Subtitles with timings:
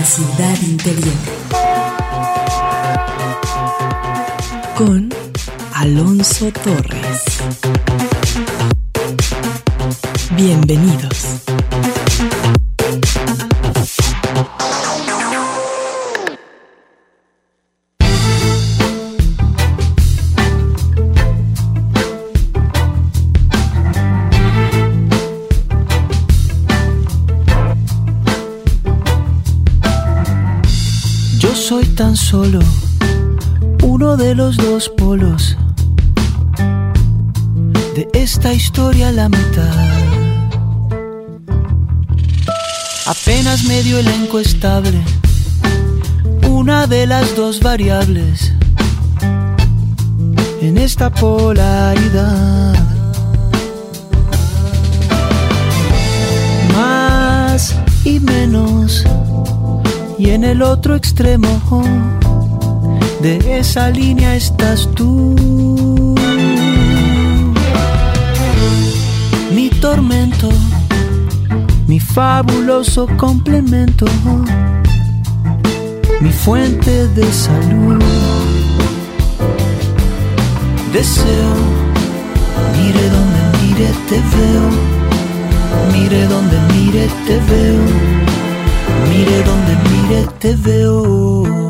[0.00, 1.14] la ciudad interior.
[4.74, 5.10] Con
[5.74, 7.59] Alonso Torres.
[32.30, 32.60] Solo
[33.82, 35.56] uno de los dos polos
[37.96, 39.88] de esta historia la mitad.
[43.06, 45.02] Apenas medio elenco estable,
[46.48, 48.52] una de las dos variables
[50.62, 52.76] en esta polaridad.
[56.76, 59.04] Más y menos
[60.20, 61.48] y en el otro extremo
[63.22, 65.34] de esa línea estás tú.
[69.54, 70.50] Mi tormento,
[71.86, 74.04] mi fabuloso complemento,
[76.20, 78.02] mi fuente de salud.
[80.92, 81.54] Deseo,
[82.76, 84.66] mire donde mire te veo,
[85.94, 88.19] mire donde mire te veo
[89.08, 91.60] Mire donde mire te veo.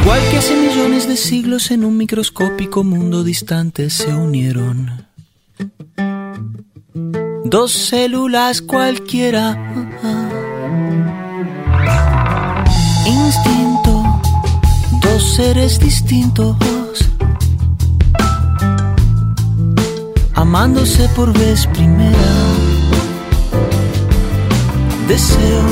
[0.00, 5.06] Igual que hace millones de siglos en un microscópico mundo distante se unieron.
[7.44, 10.25] Dos células cualquiera.
[15.26, 16.56] Seres distintos,
[20.34, 22.32] amándose por vez primera.
[25.08, 25.62] Deseo,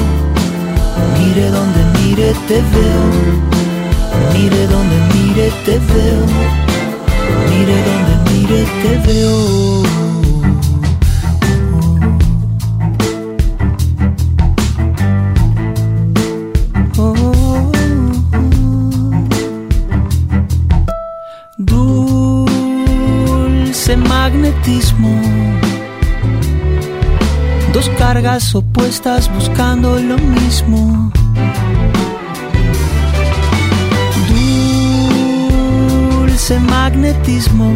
[1.18, 3.04] mire donde mire te veo,
[4.34, 6.26] mire donde mire te veo,
[7.50, 10.23] mire donde mire te veo.
[24.64, 25.20] Magnetismo.
[27.72, 31.12] Dos cargas opuestas buscando lo mismo.
[36.20, 37.74] Dulce magnetismo.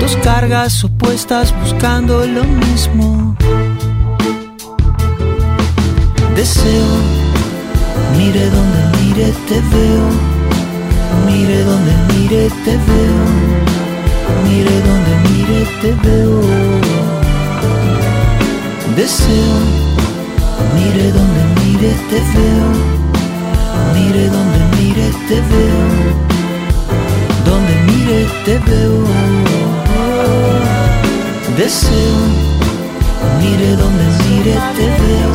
[0.00, 3.36] Dos cargas opuestas buscando lo mismo.
[6.34, 6.86] Deseo,
[8.16, 10.08] mire donde mire te veo.
[11.26, 13.55] Mire donde mire te veo
[14.48, 16.40] Mire donde mire te veo.
[18.96, 19.56] Deseo,
[20.74, 22.68] mire donde mire te veo.
[23.94, 25.82] Mire donde mire te veo.
[27.44, 29.04] Donde mire te veo.
[31.56, 32.16] Deseo,
[33.40, 35.32] mire donde mire te veo.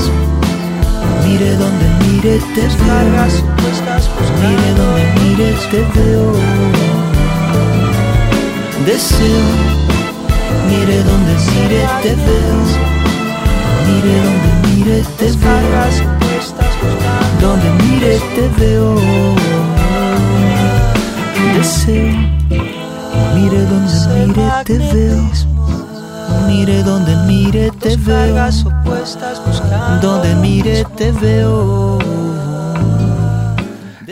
[1.26, 3.12] Mire donde mire te veo.
[4.42, 6.91] Mire donde mire te veo
[8.86, 9.42] deseo.
[10.68, 12.58] Mire donde mire te veo.
[13.88, 15.62] Mire donde mire te veo.
[17.42, 18.96] Donde mire te veo.
[21.56, 22.09] Deseo.
[23.36, 23.96] Mire donde
[24.28, 25.22] mire te veo.
[26.48, 28.36] Mire donde mire te veo.
[30.02, 32.20] Donde mire te veo.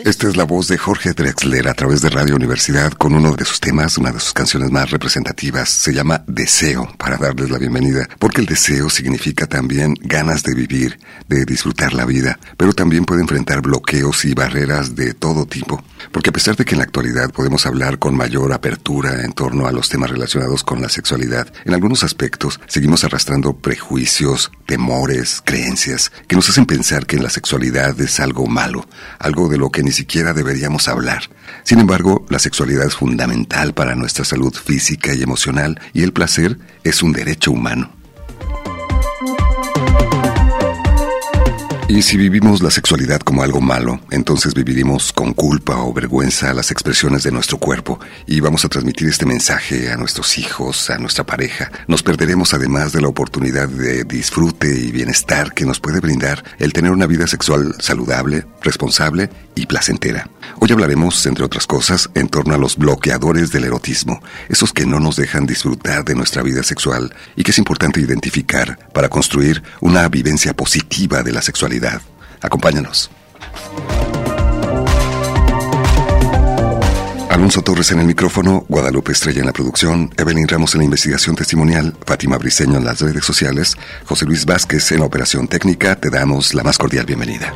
[0.09, 3.45] Esta es la voz de Jorge Drexler a través de Radio Universidad con uno de
[3.45, 5.69] sus temas, una de sus canciones más representativas.
[5.69, 10.99] Se llama Deseo, para darles la bienvenida, porque el deseo significa también ganas de vivir,
[11.27, 15.83] de disfrutar la vida, pero también puede enfrentar bloqueos y barreras de todo tipo.
[16.11, 19.67] Porque a pesar de que en la actualidad podemos hablar con mayor apertura en torno
[19.67, 26.11] a los temas relacionados con la sexualidad, en algunos aspectos seguimos arrastrando prejuicios, temores, creencias
[26.27, 28.87] que nos hacen pensar que la sexualidad es algo malo,
[29.19, 31.23] algo de lo que ni siquiera deberíamos hablar.
[31.63, 36.57] Sin embargo, la sexualidad es fundamental para nuestra salud física y emocional y el placer
[36.85, 37.98] es un derecho humano.
[41.89, 46.69] Y si vivimos la sexualidad como algo malo, entonces viviremos con culpa o vergüenza las
[46.69, 51.23] expresiones de nuestro cuerpo y vamos a transmitir este mensaje a nuestros hijos, a nuestra
[51.23, 51.71] pareja.
[51.87, 56.73] Nos perderemos además de la oportunidad de disfrute y bienestar que nos puede brindar el
[56.73, 60.29] tener una vida sexual saludable, responsable y placentera.
[60.57, 64.99] Hoy hablaremos, entre otras cosas, en torno a los bloqueadores del erotismo, esos que no
[64.99, 70.07] nos dejan disfrutar de nuestra vida sexual y que es importante identificar para construir una
[70.09, 72.01] vivencia positiva de la sexualidad.
[72.41, 73.11] Acompáñanos.
[77.29, 81.35] Alonso Torres en el micrófono, Guadalupe Estrella en la producción, Evelyn Ramos en la investigación
[81.35, 86.09] testimonial, Fátima Briceño en las redes sociales, José Luis Vázquez en la operación técnica, te
[86.09, 87.53] damos la más cordial bienvenida.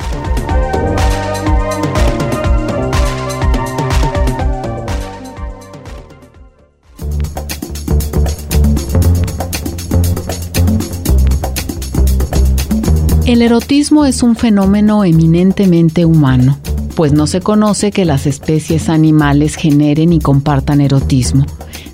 [13.26, 16.58] El erotismo es un fenómeno eminentemente humano,
[16.94, 21.46] pues no se conoce que las especies animales generen y compartan erotismo,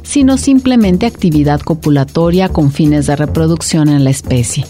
[0.03, 4.67] sino simplemente actividad copulatoria con fines de reproducción en la especie.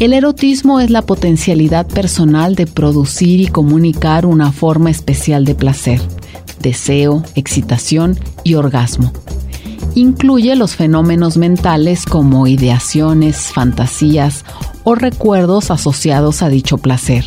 [0.00, 6.00] El erotismo es la potencialidad personal de producir y comunicar una forma especial de placer,
[6.60, 9.12] deseo, excitación y orgasmo.
[9.94, 14.44] Incluye los fenómenos mentales como ideaciones, fantasías
[14.88, 17.26] o recuerdos asociados a dicho placer.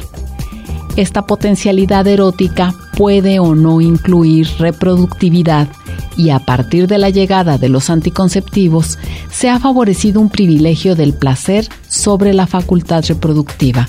[0.95, 5.67] Esta potencialidad erótica puede o no incluir reproductividad
[6.17, 8.97] y a partir de la llegada de los anticonceptivos
[9.31, 13.87] se ha favorecido un privilegio del placer sobre la facultad reproductiva.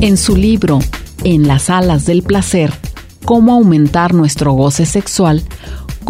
[0.00, 0.78] En su libro
[1.24, 2.72] En las alas del placer,
[3.24, 5.42] cómo aumentar nuestro goce sexual,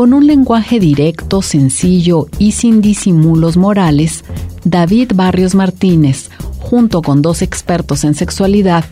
[0.01, 4.25] con un lenguaje directo, sencillo y sin disimulos morales,
[4.65, 8.87] David Barrios Martínez, junto con dos expertos en sexualidad,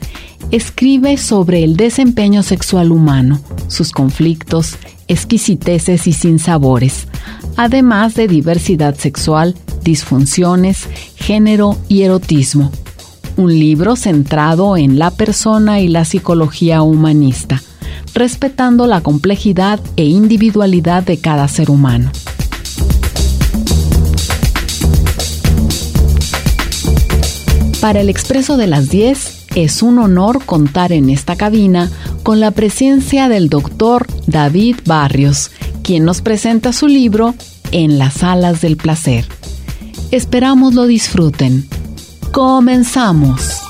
[0.51, 4.77] escribe sobre el desempeño sexual humano, sus conflictos,
[5.07, 7.09] exquisiteces y sinsabores,
[7.57, 12.71] además de diversidad sexual, disfunciones, género y erotismo.
[13.39, 17.63] Un libro centrado en la persona y la psicología humanista
[18.19, 22.11] respetando la complejidad e individualidad de cada ser humano.
[27.81, 31.91] Para el Expreso de las 10 es un honor contar en esta cabina
[32.25, 35.53] con la presencia del doctor David Barrios,
[35.85, 37.37] quien nos presenta su libro
[37.71, 39.27] En las alas del placer.
[40.11, 41.69] Esperamos lo disfruten.
[42.33, 43.68] Comenzamos.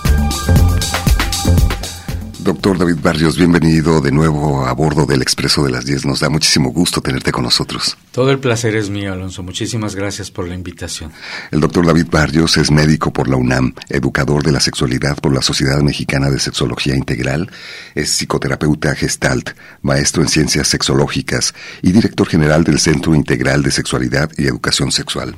[2.48, 6.06] Doctor David Barrios, bienvenido de nuevo a bordo del Expreso de las 10.
[6.06, 7.98] Nos da muchísimo gusto tenerte con nosotros.
[8.10, 9.42] Todo el placer es mío, Alonso.
[9.42, 11.12] Muchísimas gracias por la invitación.
[11.50, 15.42] El doctor David Barrios es médico por la UNAM, educador de la sexualidad por la
[15.42, 17.50] Sociedad Mexicana de Sexología Integral,
[17.94, 19.50] es psicoterapeuta gestalt,
[19.82, 21.52] maestro en ciencias sexológicas
[21.82, 25.34] y director general del Centro Integral de Sexualidad y Educación Sexual.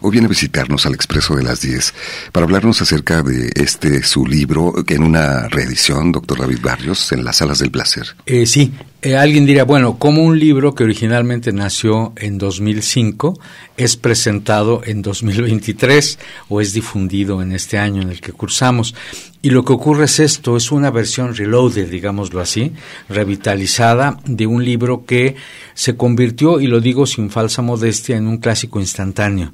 [0.00, 1.92] Hoy viene a visitarnos al Expreso de las 10
[2.30, 7.24] para hablarnos acerca de este su libro, que en una reedición, doctor David Barrios, en
[7.24, 8.14] las salas del placer.
[8.26, 8.72] Eh, sí,
[9.02, 13.38] eh, alguien diría, bueno, como un libro que originalmente nació en 2005
[13.76, 16.18] es presentado en 2023
[16.48, 18.94] o es difundido en este año en el que cursamos.
[19.40, 22.72] Y lo que ocurre es esto, es una versión reloaded, digámoslo así,
[23.08, 25.34] revitalizada de un libro que
[25.74, 29.52] se convirtió, y lo digo sin falsa modestia, en un clásico instantáneo.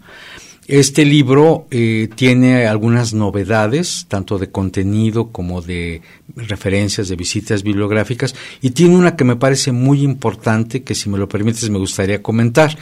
[0.68, 6.02] Este libro eh, tiene algunas novedades, tanto de contenido como de
[6.37, 11.16] referencias, de visitas bibliográficas, y tiene una que me parece muy importante, que si me
[11.16, 12.76] lo permites me gustaría comentar.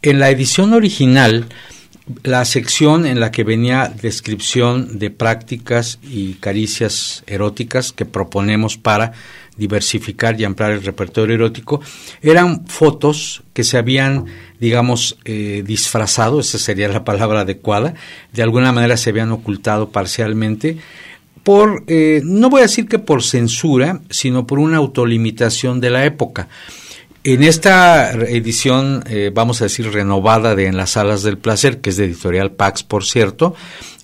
[0.00, 1.46] En la edición original,
[2.22, 9.12] la sección en la que venía descripción de prácticas y caricias eróticas que proponemos para
[9.56, 11.80] diversificar y ampliar el repertorio erótico,
[12.22, 14.26] eran fotos que se habían,
[14.60, 17.94] digamos, eh, disfrazado, esa sería la palabra adecuada,
[18.32, 20.78] de alguna manera se habían ocultado parcialmente
[21.44, 26.06] por, eh, no voy a decir que por censura, sino por una autolimitación de la
[26.06, 26.48] época.
[27.22, 31.90] En esta edición, eh, vamos a decir, renovada de En las Salas del Placer, que
[31.90, 33.54] es de editorial Pax, por cierto,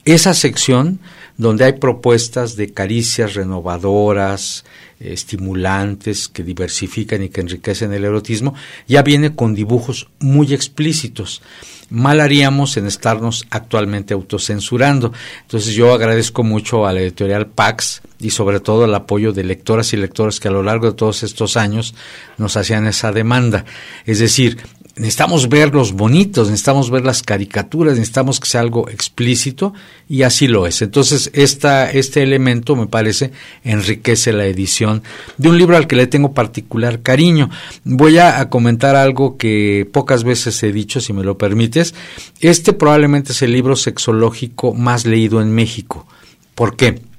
[0.04, 1.00] esa sección
[1.40, 4.66] donde hay propuestas de caricias renovadoras,
[5.00, 8.54] estimulantes, que diversifican y que enriquecen el erotismo,
[8.86, 11.40] ya viene con dibujos muy explícitos.
[11.88, 15.14] Mal haríamos en estarnos actualmente autocensurando.
[15.40, 19.94] Entonces yo agradezco mucho a la editorial Pax y sobre todo el apoyo de lectoras
[19.94, 21.94] y lectores que a lo largo de todos estos años
[22.36, 23.64] nos hacían esa demanda.
[24.04, 24.58] Es decir,
[24.96, 29.72] necesitamos ver los bonitos, necesitamos ver las caricaturas, necesitamos que sea algo explícito
[30.08, 30.82] y así lo es.
[30.82, 33.32] Entonces, esta, este elemento, me parece,
[33.64, 35.02] enriquece la edición
[35.36, 37.50] de un libro al que le tengo particular cariño.
[37.84, 41.94] Voy a, a comentar algo que pocas veces he dicho, si me lo permites.
[42.40, 46.06] Este probablemente es el libro sexológico más leído en México.
[46.54, 47.09] ¿Por qué?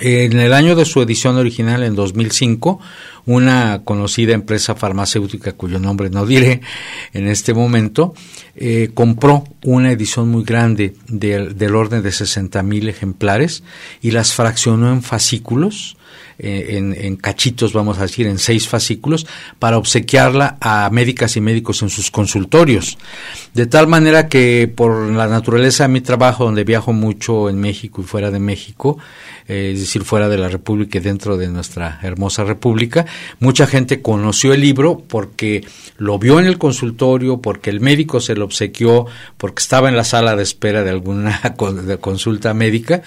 [0.00, 2.78] En el año de su edición original, en 2005,
[3.26, 6.60] una conocida empresa farmacéutica cuyo nombre no diré
[7.12, 8.14] en este momento,
[8.54, 13.64] eh, compró una edición muy grande del orden de 60 mil ejemplares
[14.00, 15.96] y las fraccionó en fascículos,
[16.38, 19.26] eh, en, cachitos, vamos a decir, en seis fascículos,
[19.58, 22.98] para obsequiarla a médicas y médicos en sus consultorios.
[23.54, 28.00] De tal manera que por la naturaleza de mi trabajo, donde viajo mucho en México
[28.00, 28.98] y fuera de México,
[29.48, 33.06] eh, es decir, fuera de la República y dentro de nuestra hermosa República.
[33.40, 38.34] Mucha gente conoció el libro porque lo vio en el consultorio, porque el médico se
[38.34, 39.06] lo obsequió,
[39.38, 41.40] porque estaba en la sala de espera de alguna
[42.00, 43.02] consulta médica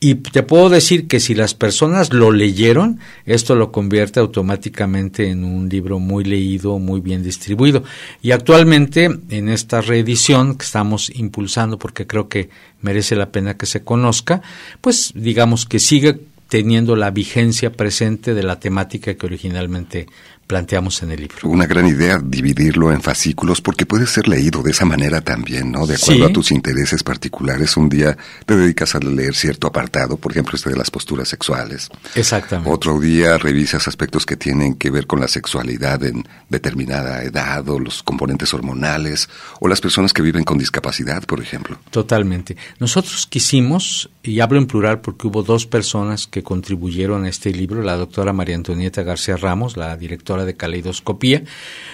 [0.00, 5.44] y te puedo decir que si las personas lo leyeron, esto lo convierte automáticamente en
[5.44, 7.82] un libro muy leído, muy bien distribuido.
[8.22, 12.48] Y actualmente, en esta reedición que estamos impulsando, porque creo que
[12.80, 14.40] merece la pena que se conozca,
[14.80, 20.06] pues digamos que sigue teniendo la vigencia presente de la temática que originalmente
[20.48, 21.36] planteamos en el libro.
[21.44, 25.86] Una gran idea dividirlo en fascículos porque puede ser leído de esa manera también, ¿no?
[25.86, 27.76] De acuerdo a tus intereses particulares.
[27.76, 31.90] Un día te dedicas a leer cierto apartado, por ejemplo, este de las posturas sexuales.
[32.14, 32.70] Exactamente.
[32.70, 37.78] Otro día revisas aspectos que tienen que ver con la sexualidad en determinada edad o
[37.78, 39.28] los componentes hormonales
[39.60, 41.78] o las personas que viven con discapacidad, por ejemplo.
[41.90, 42.56] Totalmente.
[42.80, 47.82] Nosotros quisimos, y hablo en plural porque hubo dos personas que contribuyeron a este libro,
[47.82, 51.42] la doctora María Antonieta García Ramos, la directora de caleidoscopía,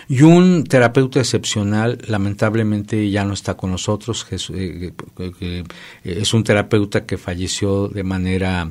[0.09, 4.93] y un terapeuta excepcional, lamentablemente ya no está con nosotros, eh,
[5.41, 5.65] eh,
[6.05, 8.71] es un terapeuta que falleció de manera,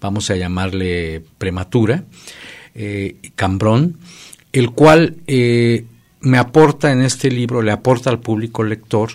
[0.00, 2.04] vamos a llamarle prematura,
[2.74, 3.98] eh, Cambrón,
[4.52, 5.16] el cual
[6.20, 9.12] me aporta en este libro, le aporta al público lector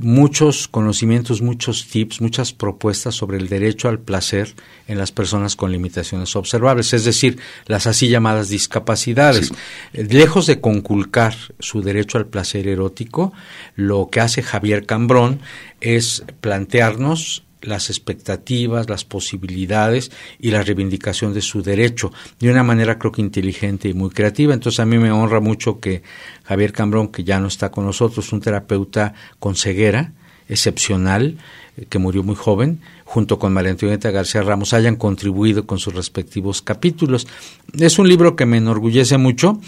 [0.00, 4.54] muchos conocimientos, muchos tips, muchas propuestas sobre el derecho al placer
[4.86, 9.52] en las personas con limitaciones observables, es decir, las así llamadas discapacidades.
[9.92, 13.32] Eh, lejos de conculcar su derecho al placer erótico,
[13.74, 15.40] lo que hace Javier Cambrón
[15.80, 22.98] es plantearnos las expectativas, las posibilidades y la reivindicación de su derecho de una manera
[22.98, 24.54] creo que inteligente y muy creativa.
[24.54, 26.02] Entonces a mí me honra mucho que
[26.44, 30.12] Javier Cambrón, que ya no está con nosotros, un terapeuta con ceguera,
[30.48, 31.38] excepcional,
[31.76, 35.94] eh, que murió muy joven, junto con María Antonieta García Ramos, hayan contribuido con sus
[35.94, 37.26] respectivos capítulos.
[37.72, 39.60] Es un libro que me enorgullece mucho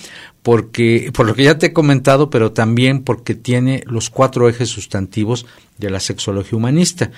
[0.47, 4.69] porque, por lo que ya te he comentado, pero también porque tiene los cuatro ejes
[4.69, 5.45] sustantivos
[5.77, 7.11] de la sexología humanista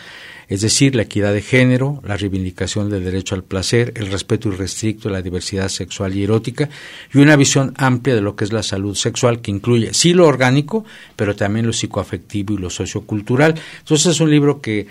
[0.49, 5.09] es decir, la equidad de género, la reivindicación del derecho al placer, el respeto irrestricto
[5.09, 6.71] a la diversidad sexual y erótica
[7.13, 10.27] y una visión amplia de lo que es la salud sexual que incluye sí lo
[10.27, 13.61] orgánico, pero también lo psicoafectivo y lo sociocultural.
[13.81, 14.87] Entonces es un libro que,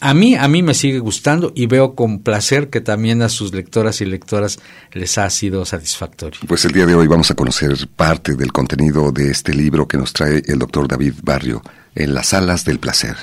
[0.00, 3.52] a mí a mí me sigue gustando y veo con placer que también a sus
[3.52, 4.60] lectoras y lectoras
[4.92, 6.40] les ha sido satisfactorio.
[6.48, 9.98] Pues el día de hoy vamos a conocer parte del contenido de este libro que
[9.98, 11.62] nos trae el doctor David Barrio
[11.94, 13.16] en las salas del placer.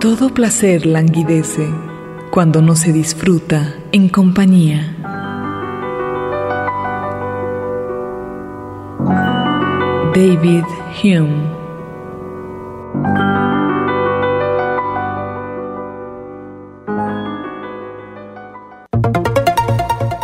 [0.00, 1.68] Todo placer languidece
[2.30, 4.99] cuando no se disfruta en compañía.
[10.14, 10.64] David
[11.04, 11.60] Hume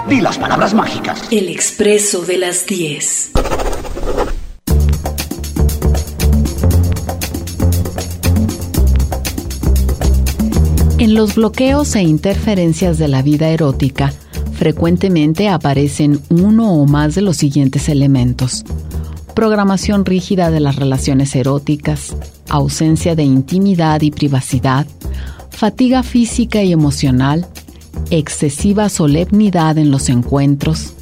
[0.09, 1.23] Di las palabras mágicas.
[1.31, 3.31] El expreso de las 10.
[10.99, 14.13] En los bloqueos e interferencias de la vida erótica,
[14.55, 18.65] frecuentemente aparecen uno o más de los siguientes elementos.
[19.37, 22.17] Programación rígida de las relaciones eróticas,
[22.49, 24.87] ausencia de intimidad y privacidad,
[25.51, 27.47] fatiga física y emocional,
[28.09, 30.95] excesiva solemnidad en los encuentros,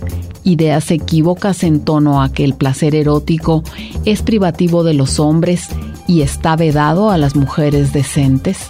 [0.42, 3.62] ideas equívocas en torno a que el placer erótico
[4.04, 5.68] es privativo de los hombres
[6.08, 8.68] y está vedado a las mujeres decentes,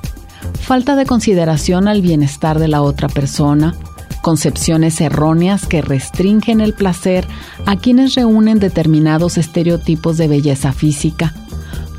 [0.60, 3.74] falta de consideración al bienestar de la otra persona,
[4.24, 7.26] concepciones erróneas que restringen el placer
[7.66, 11.34] a quienes reúnen determinados estereotipos de belleza física,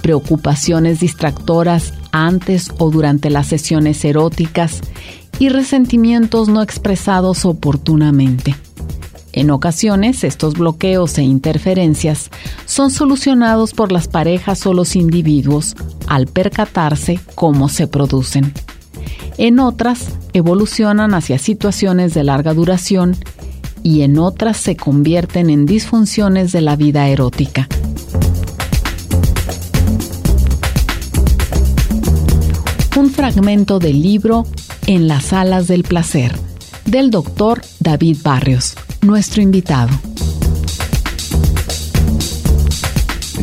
[0.01, 4.81] preocupaciones distractoras antes o durante las sesiones eróticas
[5.37, 8.55] y resentimientos no expresados oportunamente.
[9.31, 12.31] En ocasiones, estos bloqueos e interferencias
[12.65, 15.75] son solucionados por las parejas o los individuos
[16.07, 18.51] al percatarse cómo se producen.
[19.37, 23.15] En otras, evolucionan hacia situaciones de larga duración
[23.83, 27.69] y en otras se convierten en disfunciones de la vida erótica.
[32.97, 34.45] Un fragmento del libro
[34.87, 36.35] En las alas del placer,
[36.85, 38.75] del doctor David Barrios
[39.05, 39.91] nuestro invitado.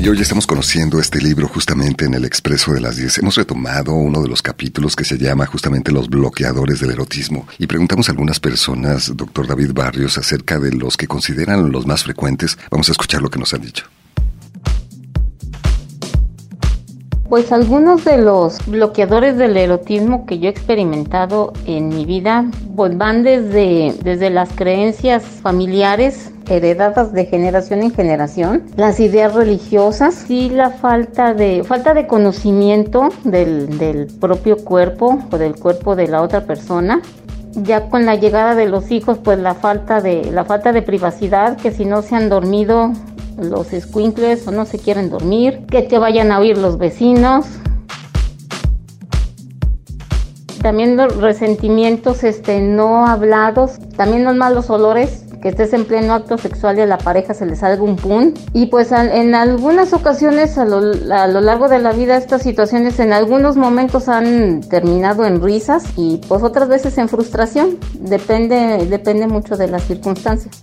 [0.02, 3.18] Y hoy estamos conociendo este libro justamente en el Expreso de las 10.
[3.18, 7.68] Hemos retomado uno de los capítulos que se llama justamente Los bloqueadores del erotismo y
[7.68, 12.58] preguntamos a algunas personas, doctor David Barrios, acerca de los que consideran los más frecuentes.
[12.68, 13.84] Vamos a escuchar lo que nos han dicho.
[17.32, 22.44] Pues algunos de los bloqueadores del erotismo que yo he experimentado en mi vida
[22.76, 30.28] pues van desde, desde las creencias familiares heredadas de generación en generación, las ideas religiosas
[30.28, 36.08] y la falta de falta de conocimiento del, del propio cuerpo o del cuerpo de
[36.08, 37.00] la otra persona,
[37.54, 41.56] ya con la llegada de los hijos pues la falta de la falta de privacidad
[41.56, 42.92] que si no se han dormido
[43.38, 47.46] los squinkles o no se quieren dormir, que te vayan a oír los vecinos.
[50.62, 56.38] También los resentimientos este, no hablados, también los malos olores, que estés en pleno acto
[56.38, 58.32] sexual y a la pareja se le salga un pun.
[58.54, 60.78] Y pues en algunas ocasiones a lo,
[61.12, 65.84] a lo, largo de la vida estas situaciones en algunos momentos han terminado en risas
[65.96, 67.78] y pues otras veces en frustración.
[67.98, 70.62] Depende, depende mucho de las circunstancias.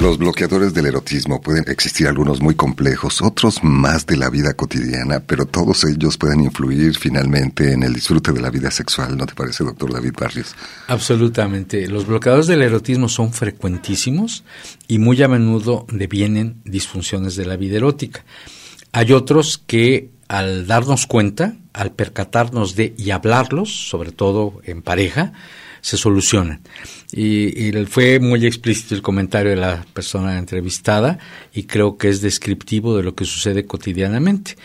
[0.00, 5.20] Los bloqueadores del erotismo pueden existir algunos muy complejos, otros más de la vida cotidiana,
[5.20, 9.34] pero todos ellos pueden influir finalmente en el disfrute de la vida sexual, ¿no te
[9.34, 10.54] parece, doctor David Barrios?
[10.88, 11.86] Absolutamente.
[11.86, 14.42] Los bloqueadores del erotismo son frecuentísimos
[14.88, 18.24] y muy a menudo devienen disfunciones de la vida erótica.
[18.92, 25.34] Hay otros que al darnos cuenta, al percatarnos de y hablarlos, sobre todo en pareja,
[25.80, 26.60] se solucionan.
[27.12, 31.18] Y, fue muy explícito el comentario de la persona entrevistada
[31.52, 34.56] y creo que es descriptivo de lo que sucede cotidianamente.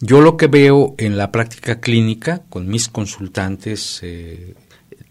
[0.00, 4.54] Yo lo que veo en la práctica clínica con mis consultantes eh,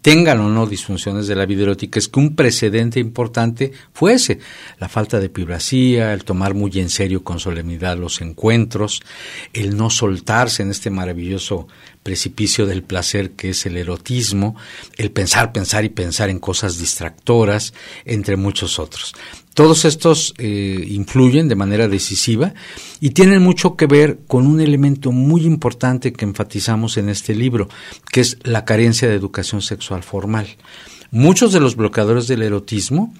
[0.04, 4.38] tengan o no disfunciones de la vida erótica, es que un precedente importante fuese
[4.78, 9.00] la falta de privacidad, el tomar muy en serio con solemnidad los encuentros,
[9.54, 11.68] el no soltarse en este maravilloso
[12.02, 14.56] precipicio del placer que es el erotismo,
[14.98, 17.72] el pensar, pensar y pensar en cosas distractoras,
[18.04, 19.14] entre muchos otros.
[19.54, 22.54] Todos estos eh, influyen de manera decisiva
[23.00, 27.68] y tienen mucho que ver con un elemento muy importante que enfatizamos en este libro,
[28.10, 30.48] que es la carencia de educación sexual formal.
[31.12, 33.14] Muchos de los bloqueadores del erotismo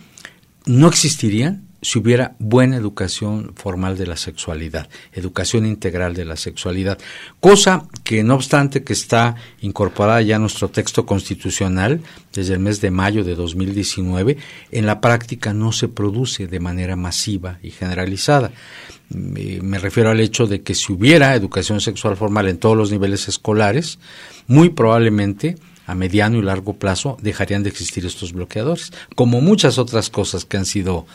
[0.66, 6.98] no existirían si hubiera buena educación formal de la sexualidad, educación integral de la sexualidad,
[7.40, 12.00] cosa que no obstante que está incorporada ya en nuestro texto constitucional
[12.32, 14.38] desde el mes de mayo de 2019,
[14.70, 18.50] en la práctica no se produce de manera masiva y generalizada.
[19.10, 23.28] Me refiero al hecho de que si hubiera educación sexual formal en todos los niveles
[23.28, 23.98] escolares,
[24.46, 30.10] muy probablemente a mediano y largo plazo dejarían de existir estos bloqueadores, como muchas otras
[30.10, 31.06] cosas que han sido,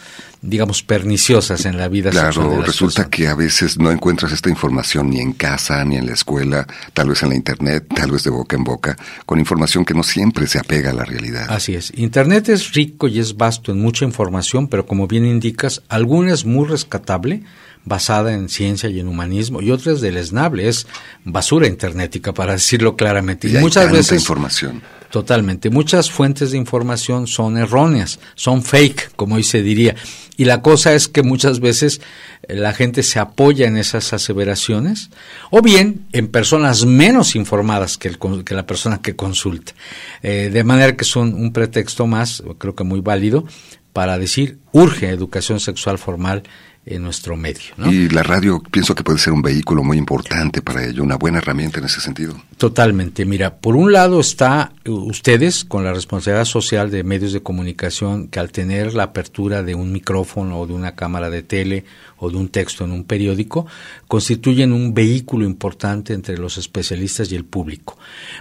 [0.42, 2.12] digamos, perniciosas en la vida.
[2.12, 6.14] Claro, resulta que a veces no encuentras esta información ni en casa, ni en la
[6.14, 9.94] escuela, tal vez en la Internet, tal vez de boca en boca, con información que
[9.94, 11.48] no siempre se apega a la realidad.
[11.50, 11.92] Así es.
[11.96, 16.46] Internet es rico y es vasto en mucha información, pero como bien indicas, alguna es
[16.46, 17.44] muy rescatable,
[17.86, 20.88] basada en ciencia y en humanismo, y otra es deleznable, es
[21.24, 23.48] basura internetica, para decirlo claramente.
[23.48, 24.82] Y, muchas veces información.
[25.10, 25.72] Totalmente.
[25.72, 29.96] Muchas fuentes de información son erróneas, son fake, como hoy se diría.
[30.38, 32.00] Y la cosa es que muchas veces
[32.44, 35.10] eh, la gente se apoya en esas aseveraciones,
[35.50, 39.74] o bien en personas menos informadas que, el, que la persona que consulta.
[40.22, 43.46] Eh, de manera que son un pretexto más, creo que muy válido,
[43.94, 46.44] para decir urge educación sexual formal
[46.90, 47.74] en nuestro medio.
[47.90, 51.38] Y la radio pienso que puede ser un vehículo muy importante para ello, una buena
[51.38, 52.36] herramienta en ese sentido.
[52.58, 53.26] Totalmente.
[53.26, 58.28] Mira, por un lado está eh, ustedes con la responsabilidad social de medios de comunicación
[58.28, 61.86] que al tener la apertura de un micrófono o de una cámara de tele
[62.20, 63.66] o de un texto en un periódico,
[64.08, 67.98] constituyen un vehículo importante entre los especialistas y el público.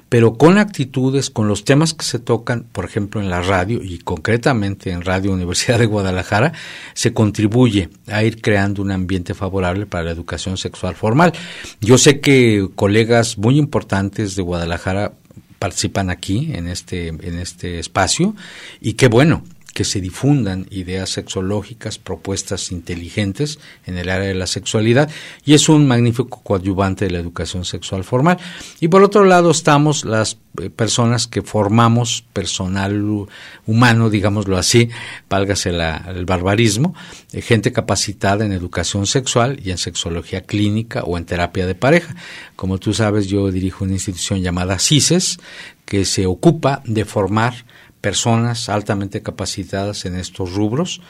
[0.08, 3.98] Pero con actitudes, con los temas que se tocan, por ejemplo, en la radio y
[3.98, 6.52] concretamente en Radio Universidad de Guadalajara,
[6.94, 11.32] se contribuye a ir creando un ambiente favorable para la educación sexual formal.
[11.80, 15.12] Yo sé que colegas muy importantes de Guadalajara
[15.58, 18.34] participan aquí en este en este espacio
[18.80, 19.42] y qué bueno
[19.78, 25.08] que se difundan ideas sexológicas, propuestas inteligentes en el área de la sexualidad
[25.44, 28.38] y es un magnífico coadyuvante de la educación sexual formal.
[28.80, 33.28] Y por otro lado estamos las eh, personas que formamos personal
[33.66, 34.90] humano, digámoslo así,
[35.30, 36.96] válgase el barbarismo,
[37.30, 42.16] eh, gente capacitada en educación sexual y en sexología clínica o en terapia de pareja.
[42.56, 45.38] Como tú sabes, yo dirijo una institución llamada CISES
[45.84, 47.64] que se ocupa de formar
[48.00, 51.00] personas altamente capacitadas en estos rubros,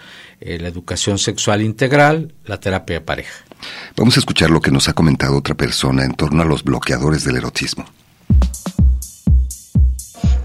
[0.41, 3.45] eh, la educación sexual integral, la terapia de pareja.
[3.97, 7.25] Vamos a escuchar lo que nos ha comentado otra persona en torno a los bloqueadores
[7.25, 7.85] del erotismo.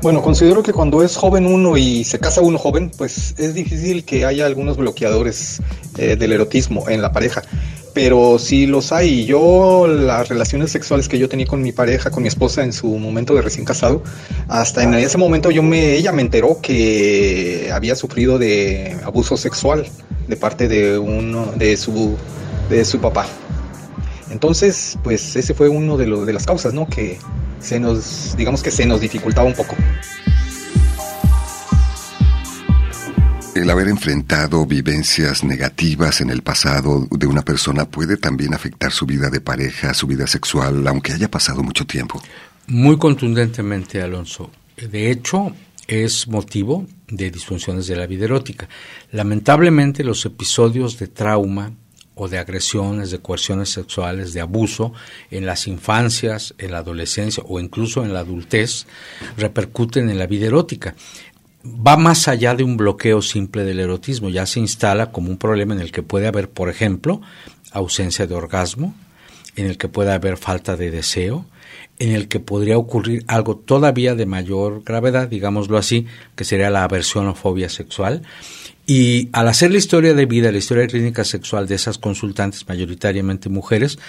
[0.01, 4.03] Bueno, considero que cuando es joven uno y se casa uno joven, pues es difícil
[4.03, 5.61] que haya algunos bloqueadores
[5.97, 7.41] eh, del erotismo en la pareja
[7.93, 9.25] pero sí los hay.
[9.25, 12.87] Yo, las relaciones sexuales que yo tenía con mi pareja, con mi esposa en su
[12.87, 14.03] momento de recién casado,
[14.47, 19.85] hasta en ese momento yo me, ella me enteró que había sufrido de abuso sexual
[20.27, 22.15] de parte de uno, de su,
[22.69, 23.27] de su papá.
[24.31, 26.87] Entonces, pues ese fue uno de, los de las causas, ¿no?
[26.87, 27.19] Que
[27.59, 29.75] se nos, digamos que se nos dificultaba un poco.
[33.55, 39.05] El haber enfrentado vivencias negativas en el pasado de una persona puede también afectar su
[39.05, 42.19] vida de pareja, su vida sexual, aunque haya pasado mucho tiempo.
[42.65, 44.49] Muy contundentemente, Alonso.
[44.75, 45.53] De hecho,
[45.87, 48.67] es motivo de disfunciones de la vida erótica.
[49.11, 51.73] Lamentablemente, los episodios de trauma
[52.15, 54.93] o de agresiones, de coerciones sexuales, de abuso
[55.29, 58.87] en las infancias, en la adolescencia o incluso en la adultez
[59.37, 60.95] repercuten en la vida erótica
[61.65, 65.73] va más allá de un bloqueo simple del erotismo, ya se instala como un problema
[65.73, 67.21] en el que puede haber, por ejemplo,
[67.71, 68.93] ausencia de orgasmo,
[69.55, 71.45] en el que puede haber falta de deseo,
[71.99, 76.83] en el que podría ocurrir algo todavía de mayor gravedad, digámoslo así, que sería la
[76.83, 78.23] aversión o fobia sexual.
[78.85, 83.47] Y al hacer la historia de vida, la historia clínica sexual de esas consultantes, mayoritariamente
[83.47, 83.99] mujeres,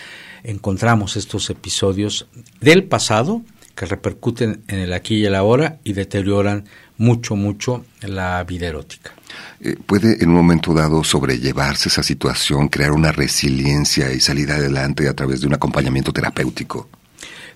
[0.43, 2.27] encontramos estos episodios
[2.61, 3.43] del pasado
[3.75, 6.65] que repercuten en el aquí y el ahora y deterioran
[6.99, 9.13] mucho, mucho la vida erótica.
[9.61, 15.09] Eh, ¿Puede en un momento dado sobrellevarse esa situación, crear una resiliencia y salir adelante
[15.09, 16.89] a través de un acompañamiento terapéutico?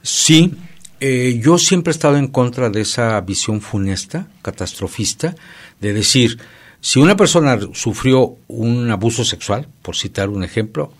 [0.03, 0.55] Sí,
[1.01, 5.35] eh, yo siempre he estado en contra de esa visión funesta, catastrofista,
[5.81, 6.39] de decir,
[6.81, 10.93] si una persona sufrió un abuso sexual, por citar un ejemplo,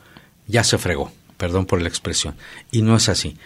[0.47, 2.35] ya se fregó perdón por la expresión,
[2.71, 3.37] y no es así.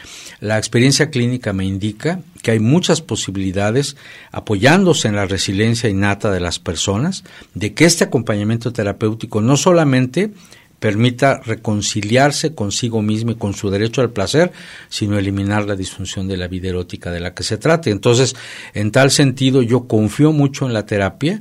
[0.40, 3.96] La experiencia clínica me indica que hay muchas posibilidades,
[4.32, 7.22] apoyándose en la resiliencia innata de las personas,
[7.54, 10.32] de que este acompañamiento terapéutico no solamente
[10.80, 14.50] permita reconciliarse consigo mismo y con su derecho al placer,
[14.88, 17.90] sino eliminar la disfunción de la vida erótica de la que se trate.
[17.90, 18.34] Entonces,
[18.74, 21.40] en tal sentido, yo confío mucho en la terapia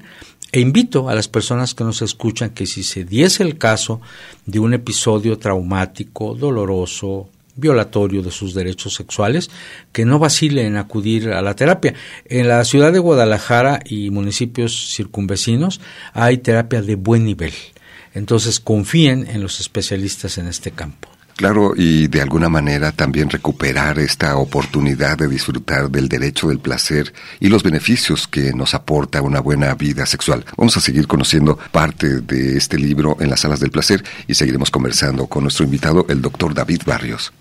[0.52, 4.02] e invito a las personas que nos escuchan que si se diese el caso
[4.46, 9.50] de un episodio traumático, doloroso, violatorio de sus derechos sexuales,
[9.92, 11.94] que no vacilen en acudir a la terapia.
[12.26, 15.80] En la ciudad de Guadalajara y municipios circunvecinos
[16.14, 17.54] hay terapia de buen nivel.
[18.14, 21.11] Entonces confíen en los especialistas en este campo.
[21.36, 27.14] Claro, y de alguna manera también recuperar esta oportunidad de disfrutar del derecho del placer
[27.40, 30.46] y los beneficios que nos aporta una buena vida sexual.
[30.58, 34.70] Vamos a seguir conociendo parte de este libro en las salas del placer y seguiremos
[34.70, 37.32] conversando con nuestro invitado, el doctor David Barrios.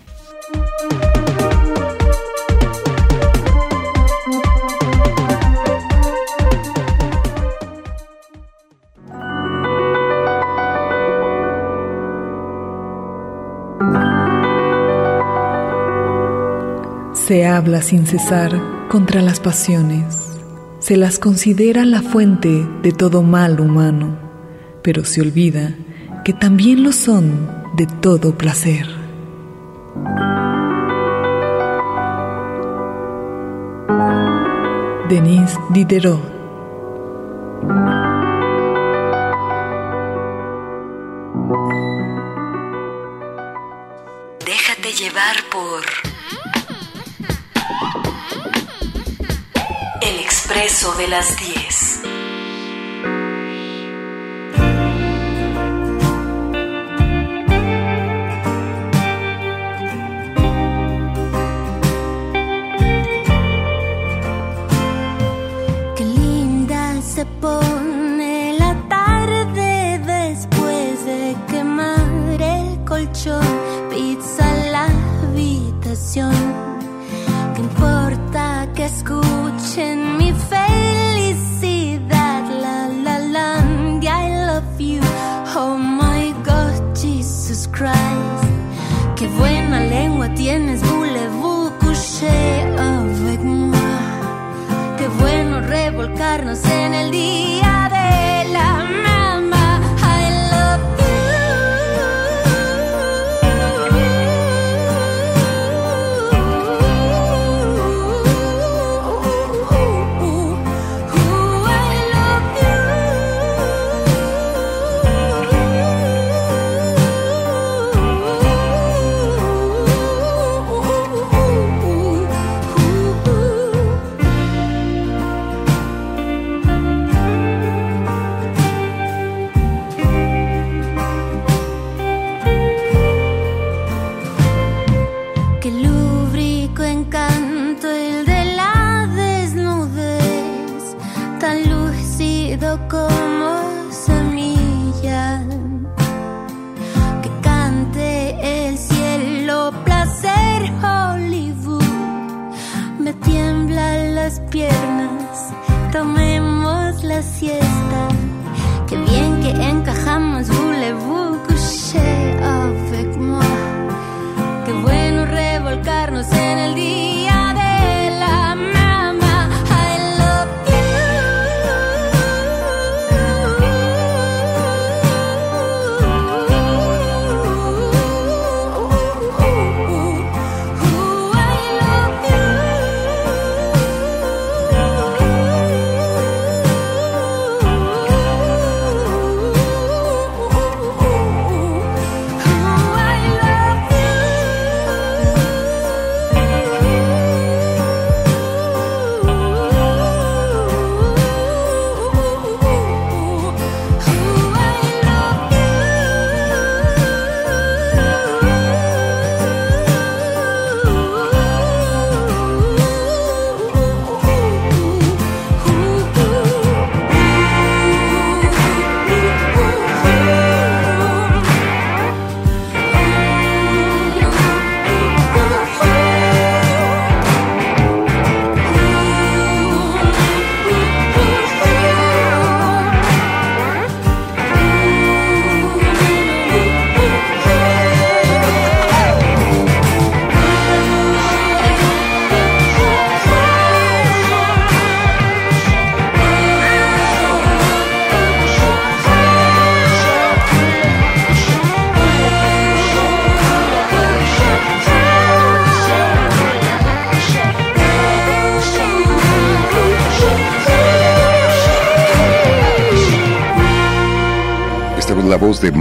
[17.31, 20.37] Se habla sin cesar contra las pasiones.
[20.81, 24.19] Se las considera la fuente de todo mal humano,
[24.83, 25.77] pero se olvida
[26.25, 28.89] que también lo son de todo placer.
[35.09, 36.40] Denise Diderot
[51.01, 51.60] de las 10.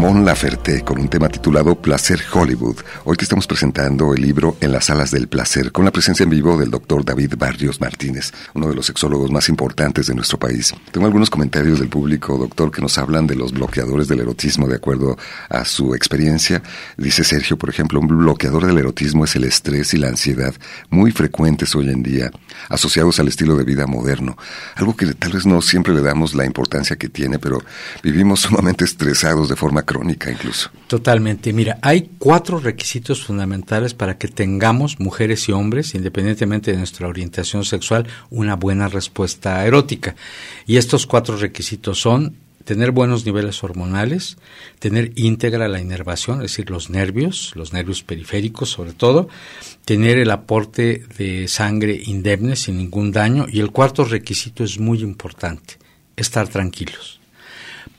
[0.10, 2.78] Mon Laferte con un tema titulado Placer Hollywood.
[3.06, 6.32] Hoy te estamos presentando el libro En las alas del placer con la presencia en
[6.32, 10.74] vivo del doctor David Barrios Martínez, uno de los sexólogos más importantes de nuestro país.
[10.92, 14.78] Tengo algunos comentarios del público, doctor, que nos hablan de los bloqueadores del erotismo de
[14.78, 15.16] acuerdo
[15.48, 16.64] a su experiencia.
[16.98, 20.56] Dice Sergio, por ejemplo, un bloqueador del erotismo es el estrés y la ansiedad,
[20.90, 22.32] muy frecuentes hoy en día,
[22.70, 24.36] asociados al estilo de vida moderno.
[24.74, 27.62] Algo que tal vez no siempre le damos la importancia que tiene, pero
[28.02, 30.70] vivimos sumamente estresados de forma crónica incluso.
[30.88, 31.54] Totalmente.
[31.54, 37.66] Mira, hay cuatro requisitos fundamentales para que tengamos, mujeres y hombres, independientemente de nuestra orientación
[37.66, 40.16] sexual, una buena respuesta erótica.
[40.66, 42.36] Y estos cuatro requisitos son
[42.70, 44.38] tener buenos niveles hormonales,
[44.78, 49.28] tener íntegra la inervación, es decir, los nervios, los nervios periféricos sobre todo,
[49.86, 55.02] tener el aporte de sangre indemne sin ningún daño y el cuarto requisito es muy
[55.02, 55.78] importante,
[56.16, 57.19] estar tranquilos.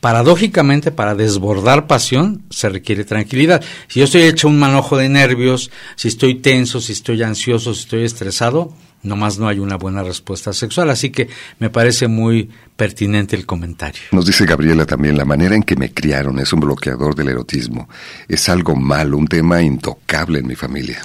[0.00, 3.62] Paradójicamente, para desbordar pasión se requiere tranquilidad.
[3.88, 7.83] Si yo estoy hecho un manojo de nervios, si estoy tenso, si estoy ansioso, si
[7.83, 8.72] estoy estresado,
[9.03, 10.88] nomás no hay una buena respuesta sexual.
[10.90, 14.00] Así que me parece muy pertinente el comentario.
[14.12, 17.88] Nos dice Gabriela también, la manera en que me criaron es un bloqueador del erotismo.
[18.26, 21.00] Es algo malo, un tema intocable en mi familia.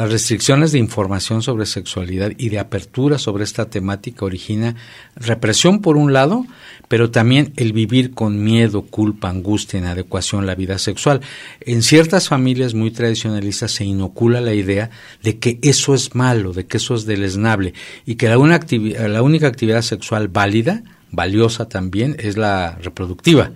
[0.00, 4.74] Las restricciones de información sobre sexualidad y de apertura sobre esta temática origina
[5.14, 6.46] represión por un lado,
[6.88, 11.20] pero también el vivir con miedo, culpa, angustia, inadecuación la vida sexual.
[11.60, 14.88] En ciertas familias muy tradicionalistas se inocula la idea
[15.22, 17.74] de que eso es malo, de que eso es deleznable
[18.06, 18.58] y que la, una
[19.06, 23.52] la única actividad sexual válida valiosa también es la reproductiva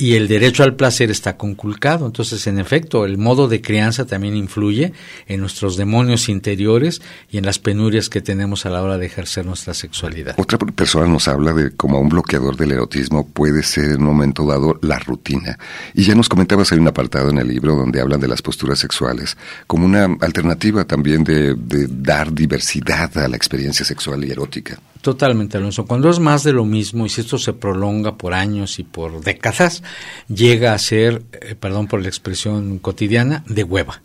[0.00, 2.06] y el derecho al placer está conculcado.
[2.06, 4.92] Entonces, en efecto, el modo de crianza también influye
[5.26, 9.44] en nuestros demonios interiores y en las penurias que tenemos a la hora de ejercer
[9.44, 10.36] nuestra sexualidad.
[10.38, 14.46] Otra persona nos habla de cómo un bloqueador del erotismo puede ser en un momento
[14.46, 15.58] dado la rutina.
[15.94, 18.78] Y ya nos comentabas, hay un apartado en el libro donde hablan de las posturas
[18.78, 24.80] sexuales como una alternativa también de, de dar diversidad a la experiencia sexual y erótica.
[25.00, 25.86] Totalmente, Alonso.
[25.86, 29.20] Cuando es más de lo mismo y si esto se prolonga por años y por
[29.22, 29.82] décadas,
[30.28, 34.02] llega a ser, eh, perdón por la expresión cotidiana, de hueva.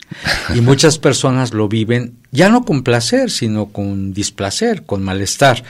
[0.55, 5.63] Y muchas personas lo viven ya no con placer, sino con displacer, con malestar.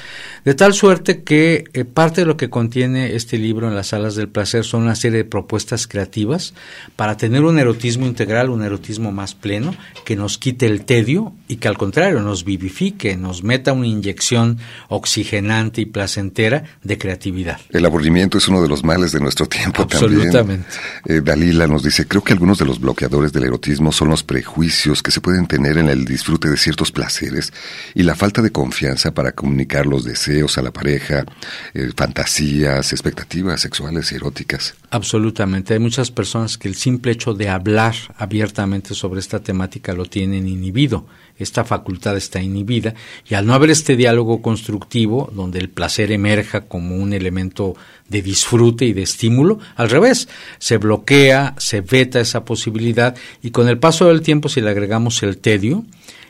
[0.45, 4.15] De tal suerte que eh, parte de lo que contiene este libro en las salas
[4.15, 6.53] del placer son una serie de propuestas creativas
[6.95, 11.57] para tener un erotismo integral, un erotismo más pleno, que nos quite el tedio y
[11.57, 17.59] que al contrario nos vivifique, nos meta una inyección oxigenante y placentera de creatividad.
[17.71, 20.37] El aburrimiento es uno de los males de nuestro tiempo Absolutamente.
[20.37, 20.65] también.
[21.05, 25.03] Eh, Dalila nos dice, creo que algunos de los bloqueadores del erotismo son los prejuicios
[25.03, 27.51] que se pueden tener en el disfrute de ciertos placeres
[27.93, 31.25] y la falta de confianza para comunicar los deseos a la pareja,
[31.73, 34.75] eh, fantasías, expectativas sexuales y eróticas.
[34.91, 35.73] Absolutamente.
[35.73, 40.47] Hay muchas personas que el simple hecho de hablar abiertamente sobre esta temática lo tienen
[40.47, 41.07] inhibido.
[41.37, 42.93] Esta facultad está inhibida
[43.27, 47.75] y al no haber este diálogo constructivo donde el placer emerja como un elemento
[48.07, 50.27] de disfrute y de estímulo, al revés,
[50.59, 55.23] se bloquea, se veta esa posibilidad y con el paso del tiempo si le agregamos
[55.23, 55.83] el tedio,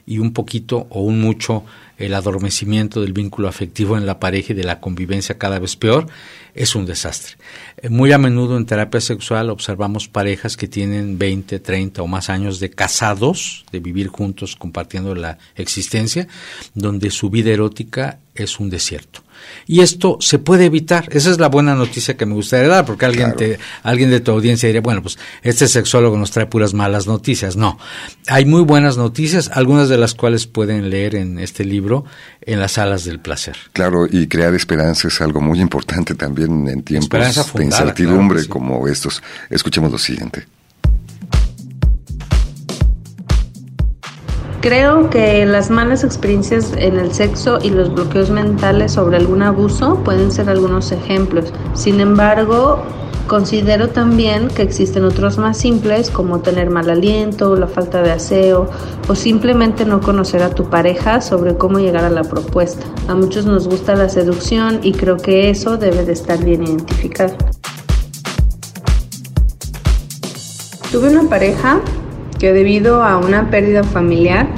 [0.06, 1.64] y un poquito o un mucho
[2.06, 6.08] el adormecimiento del vínculo afectivo en la pareja y de la convivencia cada vez peor,
[6.54, 7.36] es un desastre.
[7.78, 12.30] Eh, muy a menudo en terapia sexual observamos parejas que tienen 20, 30 o más
[12.30, 16.28] años de casados, de vivir juntos compartiendo la existencia,
[16.74, 19.22] donde su vida erótica es un desierto.
[19.68, 21.08] Y esto se puede evitar.
[21.12, 24.32] Esa es la buena noticia que me gustaría dar, porque alguien, te, alguien de tu
[24.32, 27.56] audiencia diría, bueno, pues este sexólogo nos trae puras malas noticias.
[27.56, 27.78] No,
[28.28, 31.93] hay muy buenas noticias, algunas de las cuales pueden leer en este libro,
[32.42, 33.56] en las salas del placer.
[33.74, 39.22] Claro, y crear esperanza es algo muy importante también en tiempos de incertidumbre como estos.
[39.50, 40.46] Escuchemos lo siguiente.
[44.64, 50.02] Creo que las malas experiencias en el sexo y los bloqueos mentales sobre algún abuso
[50.06, 51.52] pueden ser algunos ejemplos.
[51.74, 52.82] Sin embargo,
[53.28, 58.70] considero también que existen otros más simples como tener mal aliento, la falta de aseo
[59.10, 62.86] o simplemente no conocer a tu pareja sobre cómo llegar a la propuesta.
[63.10, 67.36] A muchos nos gusta la seducción y creo que eso debe de estar bien identificado.
[70.90, 71.82] Tuve una pareja
[72.44, 74.53] que debido a una pérdida familiar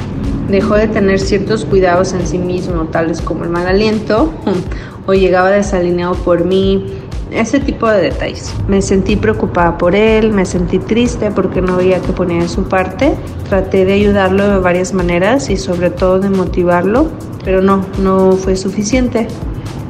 [0.50, 4.34] dejó de tener ciertos cuidados en sí mismo, tales como el mal aliento
[5.06, 6.86] o llegaba desalineado por mí,
[7.32, 8.54] ese tipo de detalles.
[8.68, 12.64] Me sentí preocupada por él, me sentí triste porque no veía que ponía en su
[12.64, 13.14] parte.
[13.50, 17.10] Traté de ayudarlo de varias maneras y sobre todo de motivarlo,
[17.44, 19.28] pero no, no fue suficiente.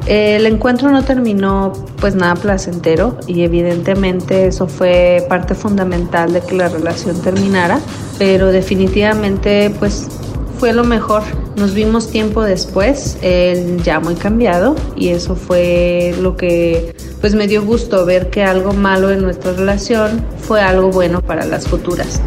[0.06, 6.54] El encuentro no terminó pues nada placentero y evidentemente eso fue parte fundamental de que
[6.54, 7.80] la relación terminara,
[8.16, 10.15] pero definitivamente pues
[10.58, 11.22] fue lo mejor.
[11.56, 17.46] Nos vimos tiempo después, él ya muy cambiado y eso fue lo que pues me
[17.46, 22.20] dio gusto ver que algo malo en nuestra relación fue algo bueno para las futuras.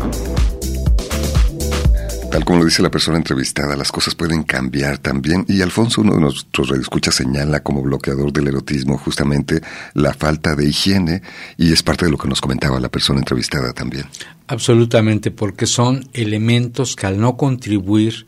[2.31, 5.45] Tal como lo dice la persona entrevistada, las cosas pueden cambiar también.
[5.47, 9.61] Y Alfonso, uno de nuestros radioescuchas, señala como bloqueador del erotismo justamente
[9.95, 11.23] la falta de higiene
[11.57, 14.05] y es parte de lo que nos comentaba la persona entrevistada también.
[14.45, 18.27] Absolutamente, porque son elementos que al no contribuir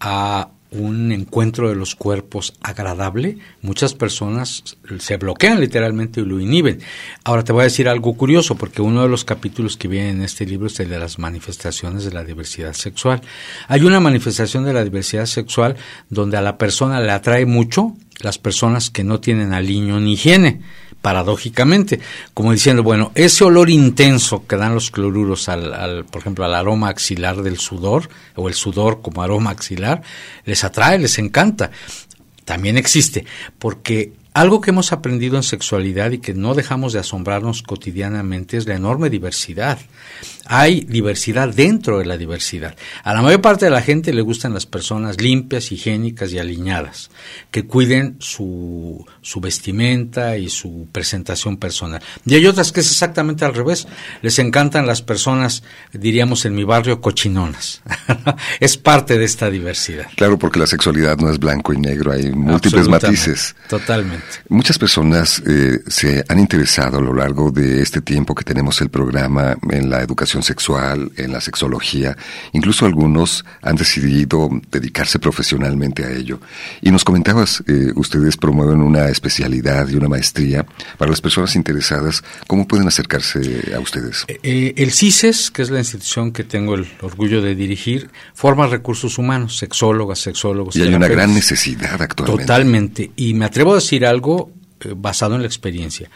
[0.00, 6.80] a un encuentro de los cuerpos agradable, muchas personas se bloquean literalmente y lo inhiben.
[7.24, 10.22] Ahora te voy a decir algo curioso, porque uno de los capítulos que viene en
[10.22, 13.20] este libro es el de las manifestaciones de la diversidad sexual.
[13.68, 15.76] Hay una manifestación de la diversidad sexual
[16.10, 20.60] donde a la persona le atrae mucho las personas que no tienen aliño ni higiene
[21.04, 22.00] paradójicamente,
[22.32, 26.88] como diciendo, bueno, ese olor intenso que dan los cloruros al, por ejemplo, al aroma
[26.88, 30.00] axilar del sudor, o el sudor como aroma axilar,
[30.46, 31.70] les atrae, les encanta.
[32.46, 33.26] También existe,
[33.58, 38.66] porque algo que hemos aprendido en sexualidad y que no dejamos de asombrarnos cotidianamente es
[38.66, 39.78] la enorme diversidad.
[40.46, 42.76] Hay diversidad dentro de la diversidad.
[43.02, 47.10] A la mayor parte de la gente le gustan las personas limpias, higiénicas y alineadas,
[47.50, 52.02] que cuiden su, su vestimenta y su presentación personal.
[52.26, 53.86] Y hay otras que es exactamente al revés.
[54.22, 57.82] Les encantan las personas, diríamos en mi barrio, cochinonas.
[58.60, 60.06] es parte de esta diversidad.
[60.16, 63.54] Claro, porque la sexualidad no es blanco y negro, hay múltiples matices.
[63.68, 64.24] Totalmente.
[64.48, 68.90] Muchas personas eh, se han interesado a lo largo de este tiempo que tenemos el
[68.90, 72.16] programa en la educación sexual, en la sexología,
[72.52, 76.40] incluso algunos han decidido dedicarse profesionalmente a ello.
[76.80, 80.66] Y nos comentabas, eh, ustedes promueven una especialidad y una maestría
[80.98, 82.22] para las personas interesadas.
[82.46, 84.24] ¿Cómo pueden acercarse a ustedes?
[84.28, 89.18] Eh, el CISES, que es la institución que tengo el orgullo de dirigir, forma recursos
[89.18, 90.76] humanos, sexólogas, sexólogos.
[90.76, 92.44] Y hay una gran necesidad actualmente.
[92.44, 93.10] Totalmente.
[93.16, 96.10] Y me atrevo a decir algo eh, basado en la experiencia.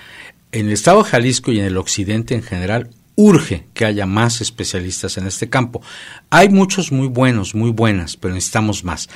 [0.52, 2.90] En el estado de Jalisco y en el occidente en general,
[3.20, 5.82] urge que haya más especialistas en este campo.
[6.30, 9.08] Hay muchos muy buenos, muy buenas, pero necesitamos más.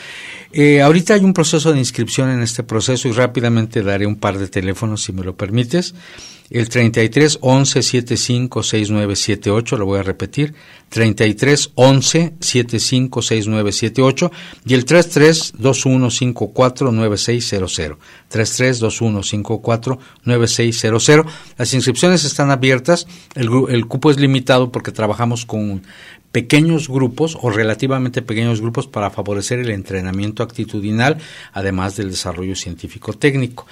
[0.53, 4.39] Eh, ahorita hay un proceso de inscripción en este proceso y rápidamente daré un par
[4.39, 5.95] de teléfonos, si me lo permites
[6.59, 10.55] el 33 11 75 6978, lo voy a repetir,
[10.91, 14.33] 33 11 75 6978
[14.67, 17.99] y el 33 21 54 9600,
[18.29, 21.27] 33 21 54 9600.
[21.57, 25.83] Las inscripciones están abiertas, el, el cupo es limitado porque trabajamos con
[26.33, 31.19] pequeños grupos o relativamente pequeños grupos para favorecer el entrenamiento actitudinal,
[31.53, 33.67] además del desarrollo científico técnico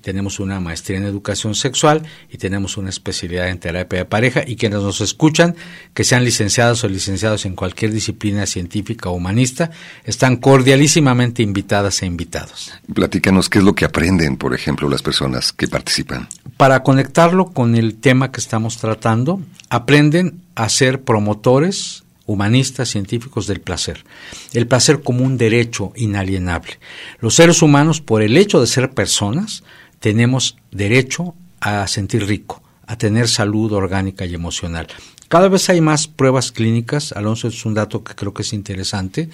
[0.00, 4.56] tenemos una maestría en educación sexual y tenemos una especialidad en terapia de pareja y
[4.56, 5.56] quienes nos escuchan,
[5.94, 9.70] que sean licenciados o licenciados en cualquier disciplina científica o humanista,
[10.04, 12.72] están cordialísimamente invitadas e invitados.
[12.92, 16.28] Platícanos qué es lo que aprenden, por ejemplo, las personas que participan.
[16.56, 23.60] Para conectarlo con el tema que estamos tratando, aprenden a ser promotores humanistas, científicos del
[23.60, 24.04] placer.
[24.52, 26.78] El placer como un derecho inalienable.
[27.20, 29.64] Los seres humanos, por el hecho de ser personas,
[30.00, 34.86] tenemos derecho a sentir rico, a tener salud orgánica y emocional.
[35.28, 39.28] Cada vez hay más pruebas clínicas, Alonso es un dato que creo que es interesante,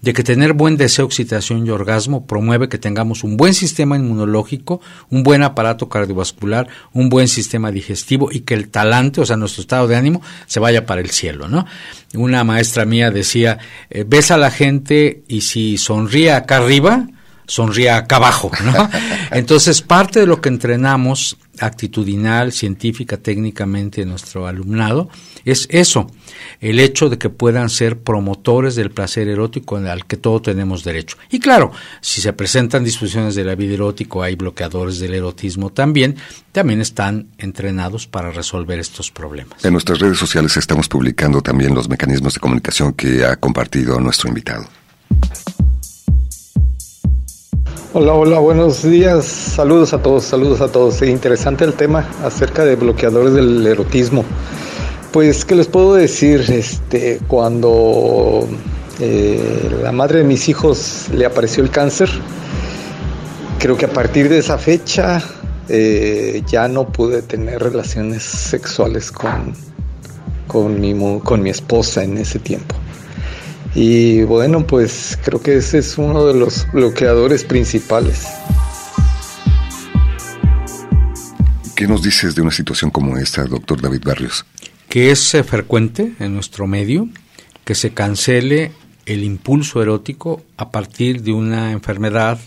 [0.00, 4.80] de que tener buen deseo, excitación y orgasmo promueve que tengamos un buen sistema inmunológico,
[5.10, 9.60] un buen aparato cardiovascular, un buen sistema digestivo y que el talante, o sea, nuestro
[9.60, 11.66] estado de ánimo, se vaya para el cielo, ¿no?
[12.14, 13.58] Una maestra mía decía,
[13.90, 17.06] eh, ves a la gente y si sonríe acá arriba,
[17.46, 18.88] sonría acá abajo, ¿no?
[19.30, 25.08] Entonces, parte de lo que entrenamos actitudinal, científica, técnicamente en nuestro alumnado
[25.44, 26.10] es eso,
[26.60, 31.16] el hecho de que puedan ser promotores del placer erótico al que todos tenemos derecho.
[31.30, 31.70] Y claro,
[32.00, 36.16] si se presentan disfunciones de la vida erótico, hay bloqueadores del erotismo también,
[36.52, 39.64] también están entrenados para resolver estos problemas.
[39.64, 44.28] En nuestras redes sociales estamos publicando también los mecanismos de comunicación que ha compartido nuestro
[44.28, 44.66] invitado.
[47.96, 49.24] Hola, hola, buenos días.
[49.24, 51.00] Saludos a todos, saludos a todos.
[51.02, 54.24] interesante el tema acerca de bloqueadores del erotismo.
[55.12, 56.40] Pues, ¿qué les puedo decir?
[56.48, 58.48] Este, cuando
[58.98, 62.10] eh, la madre de mis hijos le apareció el cáncer,
[63.60, 65.22] creo que a partir de esa fecha
[65.68, 69.54] eh, ya no pude tener relaciones sexuales con,
[70.48, 72.74] con, mi, con mi esposa en ese tiempo.
[73.74, 78.26] Y bueno, pues creo que ese es uno de los bloqueadores principales.
[81.74, 84.44] ¿Qué nos dices de una situación como esta, doctor David Barrios?
[84.88, 87.08] Que es eh, frecuente en nuestro medio
[87.64, 88.70] que se cancele
[89.06, 92.38] el impulso erótico a partir de una enfermedad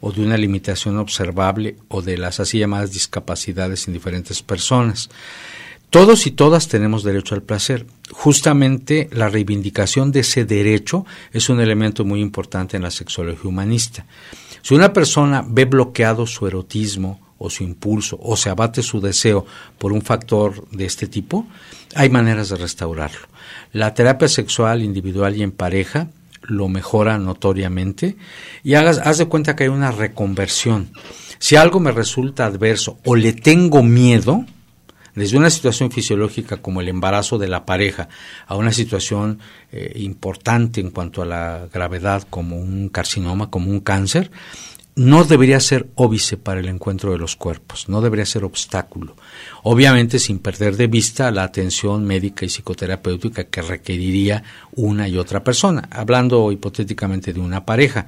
[0.00, 5.10] o de una limitación observable o de las así llamadas discapacidades en diferentes personas.
[5.90, 7.86] Todos y todas tenemos derecho al placer.
[8.10, 14.04] Justamente la reivindicación de ese derecho es un elemento muy importante en la sexología humanista.
[14.62, 19.46] Si una persona ve bloqueado su erotismo o su impulso o se abate su deseo
[19.78, 21.46] por un factor de este tipo,
[21.94, 23.28] hay maneras de restaurarlo.
[23.72, 26.08] La terapia sexual individual y en pareja
[26.42, 28.16] lo mejora notoriamente
[28.62, 30.90] y hagas, haz de cuenta que hay una reconversión.
[31.38, 34.44] Si algo me resulta adverso o le tengo miedo,
[35.16, 38.08] desde una situación fisiológica como el embarazo de la pareja
[38.46, 39.40] a una situación
[39.72, 44.30] eh, importante en cuanto a la gravedad como un carcinoma, como un cáncer,
[44.96, 49.14] no debería ser óbice para el encuentro de los cuerpos, no debería ser obstáculo.
[49.62, 54.42] Obviamente sin perder de vista la atención médica y psicoterapéutica que requeriría
[54.72, 58.06] una y otra persona, hablando hipotéticamente de una pareja.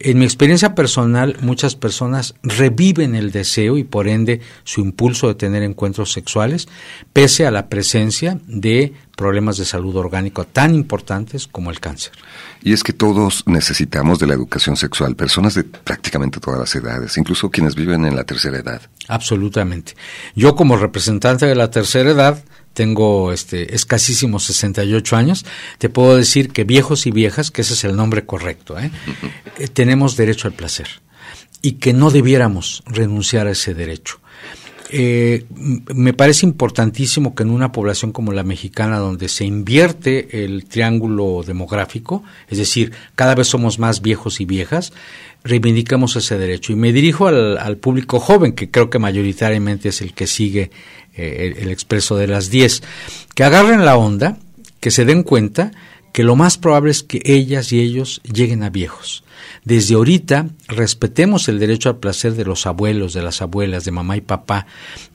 [0.00, 5.34] En mi experiencia personal, muchas personas reviven el deseo y por ende su impulso de
[5.34, 6.68] tener encuentros sexuales,
[7.12, 12.12] pese a la presencia de problemas de salud orgánico tan importantes como el cáncer.
[12.62, 17.18] Y es que todos necesitamos de la educación sexual, personas de prácticamente todas las edades,
[17.18, 18.80] incluso quienes viven en la tercera edad.
[19.08, 19.96] Absolutamente.
[20.36, 22.44] Yo como representante de la tercera edad,
[22.78, 25.44] tengo este escasísimos 68 años,
[25.78, 28.92] te puedo decir que viejos y viejas, que ese es el nombre correcto, ¿eh?
[29.58, 30.86] Eh, tenemos derecho al placer
[31.60, 34.20] y que no debiéramos renunciar a ese derecho.
[34.90, 35.44] Eh,
[35.92, 41.42] me parece importantísimo que en una población como la mexicana, donde se invierte el triángulo
[41.44, 44.92] demográfico, es decir, cada vez somos más viejos y viejas,
[45.44, 46.72] reivindicamos ese derecho.
[46.72, 50.70] Y me dirijo al, público joven, que creo que mayoritariamente es el que sigue
[51.14, 52.82] eh, el, el, expreso de las 10,
[53.34, 54.38] que agarren la onda,
[54.80, 55.72] que se den cuenta
[56.18, 59.22] que lo más probable es que ellas y ellos lleguen a viejos
[59.68, 64.16] desde ahorita respetemos el derecho al placer de los abuelos, de las abuelas, de mamá
[64.16, 64.66] y papá,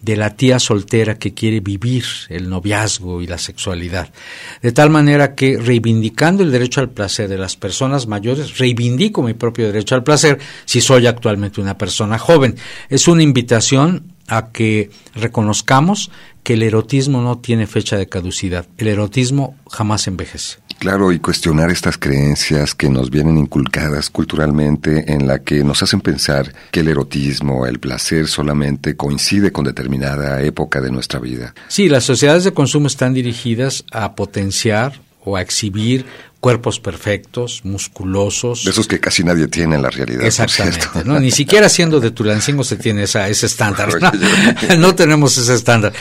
[0.01, 4.14] de la tía soltera que quiere vivir el noviazgo y la sexualidad.
[4.62, 9.34] De tal manera que reivindicando el derecho al placer de las personas mayores, reivindico mi
[9.34, 12.56] propio derecho al placer si soy actualmente una persona joven.
[12.89, 16.12] Es una invitación a que reconozcamos
[16.43, 18.68] que el erotismo no tiene fecha de caducidad.
[18.78, 20.62] El erotismo jamás envejece.
[20.84, 26.02] Claro, y cuestionar estas creencias que nos vienen inculcadas culturalmente en la que nos hacen
[26.02, 31.56] pensar que el erotismo, el placer solamente coincide con determinada época de nuestra vida.
[31.70, 36.06] Sí, las sociedades de consumo están dirigidas a potenciar o a exhibir
[36.42, 38.66] cuerpos perfectos, musculosos.
[38.66, 40.26] De esos que casi nadie tiene en la realidad.
[40.26, 40.86] Exactamente.
[41.06, 41.18] ¿no?
[41.18, 43.88] Ni siquiera siendo de Tulancingo se tiene esa, ese estándar.
[44.02, 44.78] ¿no?
[44.78, 45.94] no tenemos ese estándar.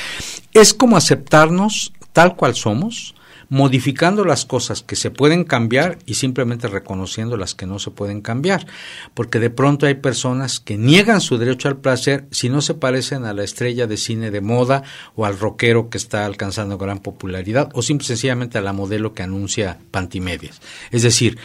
[0.53, 3.15] Es como aceptarnos tal cual somos,
[3.53, 8.23] modificando las cosas que se pueden cambiar y simplemente reconociendo las que no se pueden
[8.23, 8.67] cambiar.
[9.13, 13.27] Porque de pronto hay personas que niegan su derecho al placer si no se parecen
[13.27, 14.85] a la estrella de cine de moda
[15.17, 19.23] o al rockero que está alcanzando gran popularidad o simple, sencillamente a la modelo que
[19.23, 20.63] anuncia pantimedias.
[20.91, 21.37] Es decir,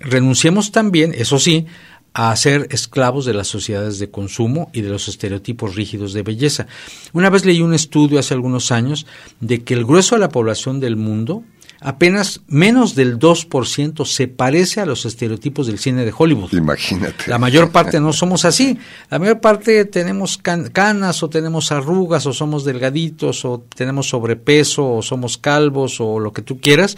[0.00, 1.64] renunciemos también, eso sí,
[2.12, 6.66] a ser esclavos de las sociedades de consumo y de los estereotipos rígidos de belleza.
[7.12, 9.06] Una vez leí un estudio hace algunos años
[9.40, 11.42] de que el grueso de la población del mundo
[11.84, 16.52] apenas menos del 2% se parece a los estereotipos del cine de Hollywood.
[16.52, 17.30] Imagínate.
[17.30, 18.78] La mayor parte no somos así.
[19.10, 25.02] La mayor parte tenemos canas o tenemos arrugas o somos delgaditos o tenemos sobrepeso o
[25.02, 26.96] somos calvos o lo que tú quieras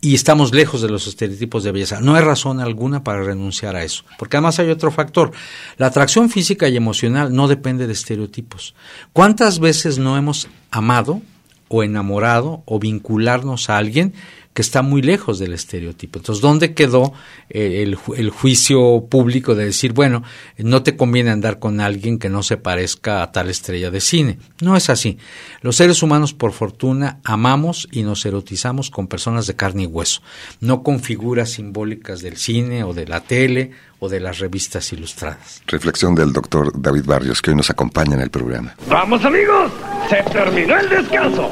[0.00, 2.00] y estamos lejos de los estereotipos de belleza.
[2.02, 5.32] No hay razón alguna para renunciar a eso, porque además hay otro factor.
[5.78, 8.74] La atracción física y emocional no depende de estereotipos.
[9.14, 11.22] ¿Cuántas veces no hemos amado
[11.68, 14.12] o enamorado o vincularnos a alguien
[14.58, 16.18] que está muy lejos del estereotipo.
[16.18, 17.12] Entonces, ¿dónde quedó
[17.48, 20.24] eh, el, el, juicio público de decir, bueno,
[20.56, 24.40] no te conviene andar con alguien que no se parezca a tal estrella de cine?
[24.60, 25.16] No es así.
[25.60, 30.22] Los seres humanos, por fortuna, amamos y nos erotizamos con personas de carne y hueso,
[30.58, 35.62] no con figuras simbólicas del cine o de la tele o de las revistas ilustradas.
[35.68, 38.74] Reflexión del doctor David Barrios, que hoy nos acompaña en el programa.
[38.88, 39.70] Vamos amigos,
[40.10, 41.48] se terminó el descanso.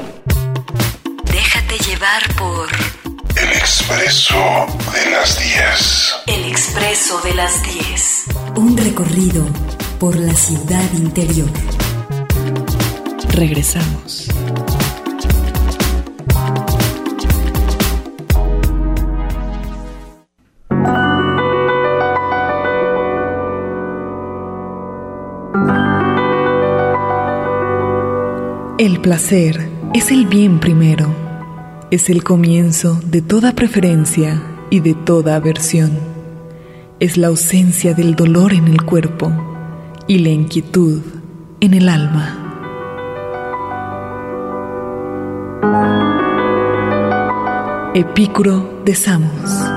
[1.24, 2.95] Déjate llevar por...
[3.46, 6.14] El expreso de las 10.
[6.26, 8.24] El expreso de las 10.
[8.56, 9.46] Un recorrido
[10.00, 11.48] por la ciudad interior.
[13.28, 14.28] Regresamos.
[28.78, 31.25] El placer es el bien primero,
[31.90, 35.92] es el comienzo de toda preferencia y de toda aversión,
[36.98, 39.32] es la ausencia del dolor en el cuerpo
[40.08, 41.00] y la inquietud
[41.60, 42.42] en el alma.
[47.94, 49.75] Epicuro de Samos.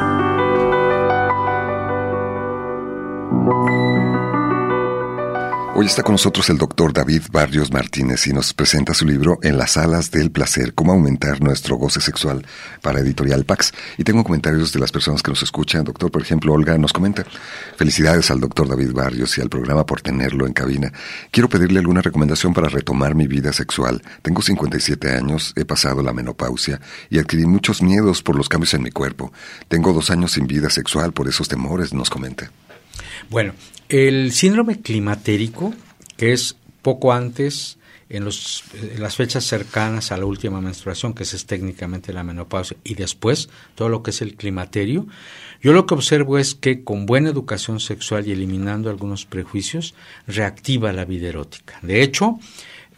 [5.82, 9.58] Hoy está con nosotros el doctor David Barrios Martínez y nos presenta su libro En
[9.58, 12.46] las alas del placer, cómo aumentar nuestro goce sexual
[12.82, 13.72] para Editorial Pax.
[13.98, 15.86] Y tengo comentarios de las personas que nos escuchan.
[15.86, 17.24] Doctor, por ejemplo, Olga nos comenta,
[17.78, 20.92] felicidades al doctor David Barrios y al programa por tenerlo en cabina.
[21.32, 24.04] Quiero pedirle alguna recomendación para retomar mi vida sexual.
[24.22, 28.84] Tengo 57 años, he pasado la menopausia y adquirí muchos miedos por los cambios en
[28.84, 29.32] mi cuerpo.
[29.70, 32.52] Tengo dos años sin vida sexual por esos temores, nos comenta.
[33.30, 33.54] Bueno,
[33.90, 35.74] el síndrome climatérico,
[36.16, 37.78] que es poco antes,
[38.10, 38.64] en, los,
[38.98, 43.90] las fechas cercanas a la última menstruación, que es técnicamente la menopausia, y después todo
[43.90, 45.08] lo que es el climaterio,
[45.62, 49.94] yo lo que observo es que con buena educación sexual y eliminando algunos prejuicios,
[50.26, 51.80] reactiva la vida erótica.
[51.82, 52.40] De hecho,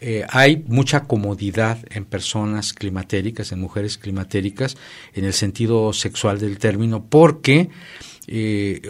[0.00, 4.76] eh, hay mucha comodidad en personas climatéricas, en mujeres climatéricas,
[5.14, 7.70] en el sentido sexual del término, porque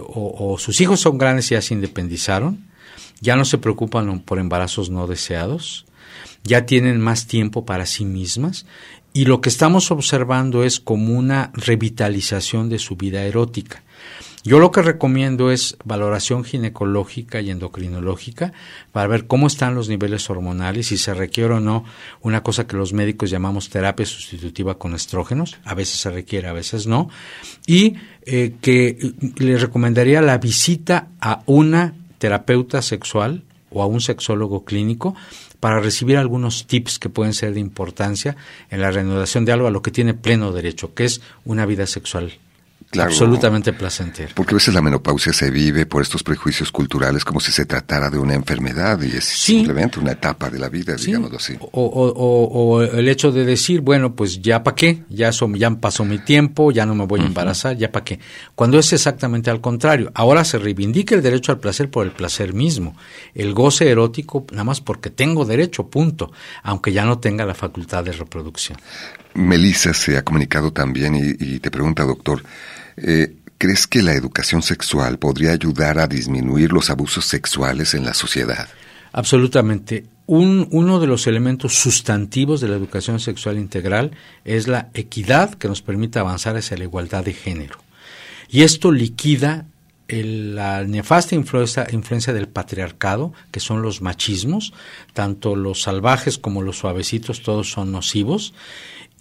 [0.09, 2.67] o, sus hijos son grandes y ya se independizaron,
[3.21, 5.87] ya no se preocupan por embarazos no deseados,
[6.45, 8.67] ya tienen más tiempo para sí mismas
[9.13, 13.83] y lo que estamos observando es como una revitalización de su vida erótica.
[14.45, 18.53] Yo lo que recomiendo es valoración ginecológica y endocrinológica
[18.91, 21.85] para ver cómo están los niveles hormonales, si se requiere o no
[22.23, 26.53] una cosa que los médicos llamamos terapia sustitutiva con estrógenos, a veces se requiere, a
[26.53, 27.09] veces no,
[27.67, 27.95] y
[28.27, 35.15] eh, que le recomendaría la visita a una terapeuta sexual o a un sexólogo clínico
[35.61, 38.37] para recibir algunos tips que pueden ser de importancia
[38.71, 41.87] en la reanudación de algo a lo que tiene pleno derecho, que es una vida
[41.87, 42.33] sexual
[43.01, 44.33] absolutamente placentero.
[44.35, 48.11] Porque a veces la menopausia se vive por estos prejuicios culturales como si se tratara
[48.11, 51.57] de una enfermedad y es simplemente una etapa de la vida, digámoslo así.
[51.73, 56.73] O, el hecho de decir, bueno, pues ya para qué, ya, ya pasó mi tiempo,
[56.73, 58.21] ya no me voy a embarazar, ya para qué.
[58.55, 60.11] Cuando es exactamente al contrario.
[60.15, 62.97] Ahora se reivindica el derecho al placer por el placer mismo.
[63.35, 66.33] El goce erótico nada más porque tengo derecho, punto,
[66.63, 68.79] aunque ya no tenga la facultad de reproducción.
[69.35, 72.43] Melissa se ha comunicado también y, te pregunta, doctor,
[73.03, 78.15] eh, ¿crees que la educación sexual podría ayudar a disminuir los abusos sexuales en la
[78.15, 78.69] sociedad?
[79.13, 80.07] Absolutamente.
[80.27, 84.13] Un, uno de los elementos sustantivos de la educación sexual integral
[84.45, 87.79] es la equidad que nos permite avanzar hacia la igualdad de género.
[88.49, 89.67] Y esto liquida
[90.21, 94.73] la nefasta influencia, influencia, del patriarcado, que son los machismos,
[95.15, 98.53] tanto los salvajes como los suavecitos, todos son nocivos,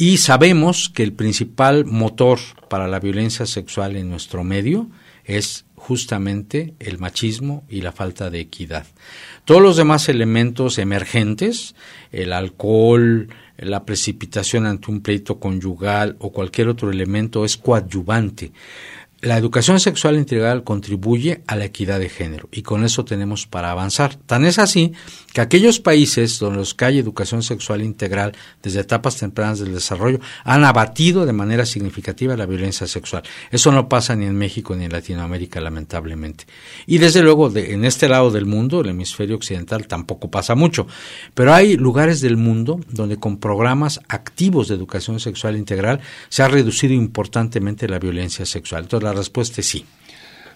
[0.02, 2.39] y sabemos que el principal motor
[2.70, 4.89] para la violencia sexual en nuestro medio
[5.26, 8.88] es justamente el machismo y la falta de equidad.
[9.45, 11.76] Todos los demás elementos emergentes,
[12.12, 13.30] el alcohol,
[13.60, 18.54] la precipitación ante un pleito conyugal o cualquier otro elemento es coadyuvante.
[19.24, 23.69] La educación sexual integral contribuye a la equidad de género y con eso tenemos para
[23.69, 24.15] avanzar.
[24.15, 24.93] Tan es así
[25.32, 28.32] que aquellos países donde los que hay educación sexual integral
[28.63, 33.22] desde etapas tempranas del desarrollo han abatido de manera significativa la violencia sexual.
[33.51, 36.45] Eso no pasa ni en México ni en Latinoamérica, lamentablemente.
[36.88, 40.88] Y desde luego, en este lado del mundo, el hemisferio occidental, tampoco pasa mucho.
[41.36, 45.99] Pero hay lugares del mundo donde con programas activos de educación sexual integral
[46.30, 48.86] se ha reducido importantemente la violencia sexual.
[48.86, 49.86] Entonces, la respuesta es sí.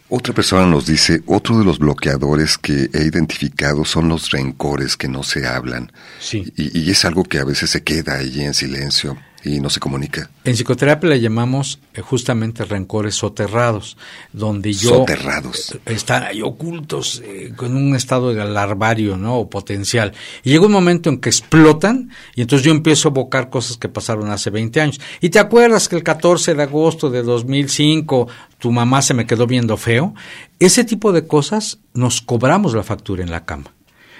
[0.07, 5.07] Otra persona nos dice, otro de los bloqueadores que he identificado son los rencores que
[5.07, 5.91] no se hablan.
[6.19, 6.53] Sí.
[6.55, 10.29] Y, es algo que a veces se queda ahí en silencio y no se comunica.
[10.43, 13.95] En psicoterapia le llamamos eh, justamente rencores soterrados,
[14.33, 14.89] donde yo...
[14.89, 15.71] Soterrados.
[15.85, 19.37] Eh, están ahí ocultos, eh, con un estado de larvario, ¿no?
[19.37, 20.13] O potencial.
[20.43, 23.87] Y llega un momento en que explotan y entonces yo empiezo a evocar cosas que
[23.87, 24.99] pasaron hace 20 años.
[25.21, 28.27] Y te acuerdas que el 14 de agosto de 2005
[28.57, 30.15] tu mamá se me quedó viendo feo.
[30.59, 33.71] Ese tipo de cosas nos cobramos la factura en la cama.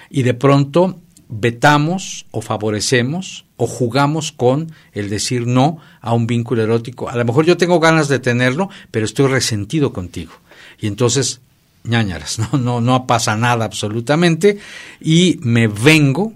[0.08, 6.62] Y de pronto vetamos o favorecemos o jugamos con el decir no a un vínculo
[6.62, 7.08] erótico.
[7.08, 10.32] A lo mejor yo tengo ganas de tenerlo, pero estoy resentido contigo.
[10.78, 11.40] Y entonces,
[11.84, 14.58] ñañaras, no, no, no pasa nada absolutamente
[15.00, 16.32] y me vengo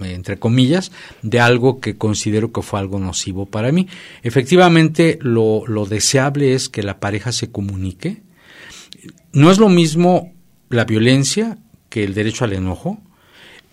[0.00, 3.86] entre comillas, de algo que considero que fue algo nocivo para mí.
[4.22, 8.22] Efectivamente, lo, lo deseable es que la pareja se comunique.
[9.32, 10.32] No es lo mismo
[10.70, 11.58] la violencia
[11.90, 12.98] que el derecho al enojo.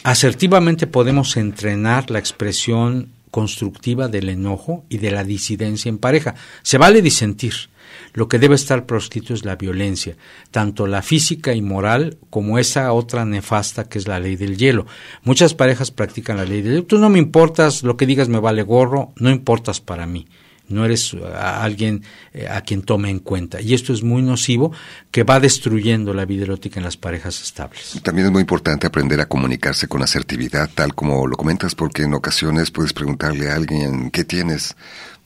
[0.05, 6.35] Asertivamente podemos entrenar la expresión constructiva del enojo y de la disidencia en pareja.
[6.61, 7.55] Se vale disentir.
[8.13, 10.15] Lo que debe estar proscrito es la violencia,
[10.51, 14.85] tanto la física y moral como esa otra nefasta que es la ley del hielo.
[15.23, 16.85] Muchas parejas practican la ley del hielo.
[16.85, 20.27] Tú no me importas, lo que digas me vale gorro, no importas para mí
[20.67, 22.03] no eres uh, alguien
[22.33, 23.61] eh, a quien tome en cuenta.
[23.61, 24.71] Y esto es muy nocivo
[25.11, 27.99] que va destruyendo la vida erótica en las parejas estables.
[28.03, 32.13] También es muy importante aprender a comunicarse con asertividad, tal como lo comentas, porque en
[32.13, 34.75] ocasiones puedes preguntarle a alguien, ¿qué tienes?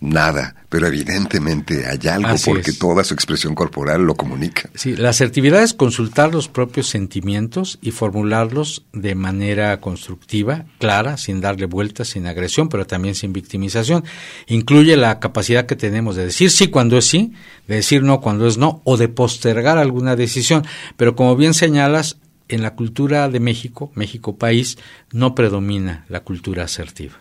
[0.02, 4.70] Nada, pero evidentemente hay algo porque toda su expresión corporal lo comunica.
[4.74, 11.41] Sí, la asertividad es consultar los propios sentimientos y formularlos de manera constructiva, clara, sin
[11.41, 14.04] darle vueltas, sin agresión, pero también sin victimización.
[14.47, 17.34] Incluye la capacidad que tenemos de decir sí cuando es sí,
[17.68, 20.66] de decir no cuando es no, o de postergar alguna decisión.
[20.95, 24.78] Pero como bien señalas, en la cultura de México, México país,
[25.12, 27.14] no predomina la cultura asertiva.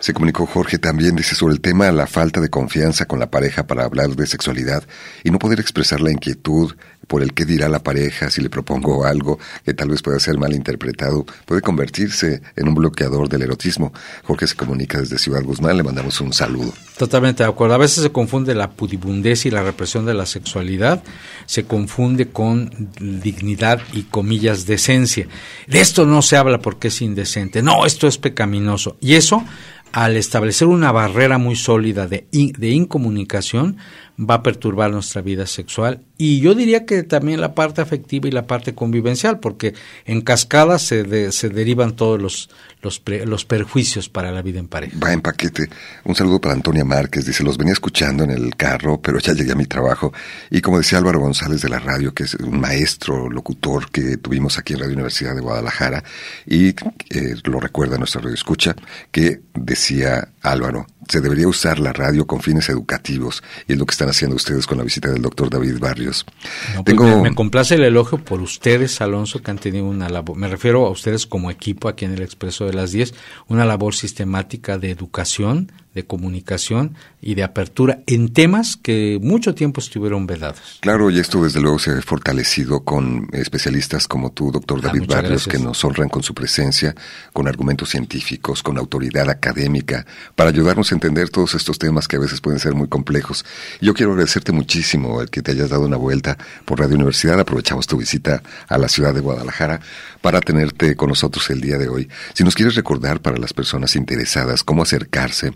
[0.00, 3.66] Se comunicó Jorge también, dice, sobre el tema la falta de confianza con la pareja
[3.66, 4.84] para hablar de sexualidad
[5.24, 6.74] y no poder expresar la inquietud
[7.06, 10.38] por el que dirá la pareja si le propongo algo que tal vez pueda ser
[10.38, 13.92] mal interpretado, puede convertirse en un bloqueador del erotismo.
[14.24, 16.72] Jorge se comunica desde Ciudad Guzmán, le mandamos un saludo.
[16.98, 17.74] Totalmente de acuerdo.
[17.74, 21.02] A veces se confunde la pudibundez y la represión de la sexualidad,
[21.44, 25.28] se confunde con dignidad y comillas decencia.
[25.66, 27.62] De esto no se habla porque es indecente.
[27.62, 28.96] No, esto es pecaminoso.
[29.00, 29.44] Y eso
[29.92, 33.78] al establecer una barrera muy sólida de, de incomunicación,
[34.18, 38.30] va a perturbar nuestra vida sexual y yo diría que también la parte afectiva y
[38.30, 39.74] la parte convivencial, porque
[40.06, 42.48] en cascada se, se derivan todos los,
[42.80, 44.98] los, los, perjuicios para la vida en pareja.
[44.98, 45.68] Va en paquete.
[46.04, 47.26] Un saludo para Antonia Márquez.
[47.26, 50.12] Dice, los venía escuchando en el carro, pero ya llegué a mi trabajo.
[50.50, 54.58] Y como decía Álvaro González de la radio, que es un maestro, locutor que tuvimos
[54.58, 56.02] aquí en Radio Universidad de Guadalajara,
[56.46, 58.74] y eh, lo recuerda nuestra radio escucha,
[59.10, 63.92] que decía Álvaro, se debería usar la radio con fines educativos y es lo que
[63.92, 66.24] están haciendo ustedes con la visita del doctor David Pues
[66.84, 67.22] Tengo...
[67.22, 70.90] me, complace el elogio por ustedes, Alonso, que han tenido una labor, me refiero a
[70.90, 73.14] ustedes como equipo aquí en el Expreso de las 10,
[73.48, 79.80] una labor sistemática de educación, de comunicación y de apertura en temas que mucho tiempo
[79.80, 80.78] estuvieron vedados.
[80.80, 85.06] Claro, y esto desde luego se ha fortalecido con especialistas como tú, doctor ah, David
[85.08, 86.94] Barrios, que nos honran con su presencia,
[87.32, 92.20] con argumentos científicos, con autoridad académica, para ayudarnos a entender todos estos temas que a
[92.20, 93.46] veces pueden ser muy complejos.
[93.80, 96.36] Yo quiero agradecerte muchísimo el que te hayas dado una vuelta
[96.66, 97.40] por Radio Universidad.
[97.40, 99.80] Aprovechamos tu visita a la ciudad de Guadalajara
[100.20, 102.10] para tenerte con nosotros el día de hoy.
[102.34, 105.54] Si nos quieres recordar para las personas interesadas cómo acercarse,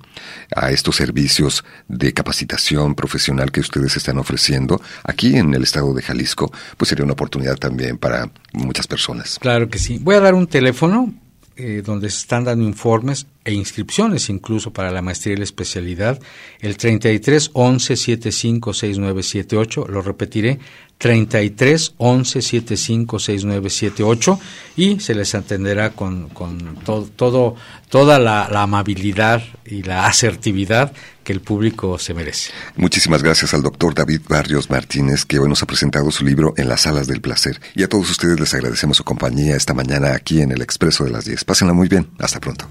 [0.54, 6.02] a estos servicios de capacitación profesional que ustedes están ofreciendo aquí en el estado de
[6.02, 9.38] Jalisco, pues sería una oportunidad también para muchas personas.
[9.40, 9.98] Claro que sí.
[10.00, 11.12] Voy a dar un teléfono
[11.56, 16.18] eh, donde se están dando informes e inscripciones incluso para la maestría y la especialidad,
[16.60, 20.58] el 33 11 75 6978, lo repetiré,
[21.00, 24.40] 33 11 75 6978
[24.76, 27.56] y se les atenderá con, con todo,
[27.88, 30.92] toda la, la, amabilidad y la asertividad
[31.24, 32.52] que el público se merece.
[32.76, 36.68] Muchísimas gracias al doctor David Barrios Martínez que hoy nos ha presentado su libro En
[36.68, 40.42] las salas del placer y a todos ustedes les agradecemos su compañía esta mañana aquí
[40.42, 41.44] en el Expreso de las 10.
[41.44, 42.68] Pásenla muy bien, hasta pronto.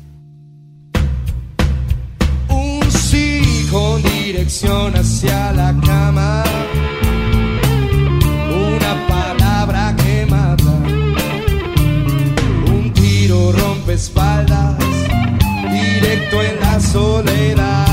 [3.72, 6.59] con dirección hacia la cama.
[14.00, 14.78] Espaldas.
[15.70, 17.89] Directo en la soledad.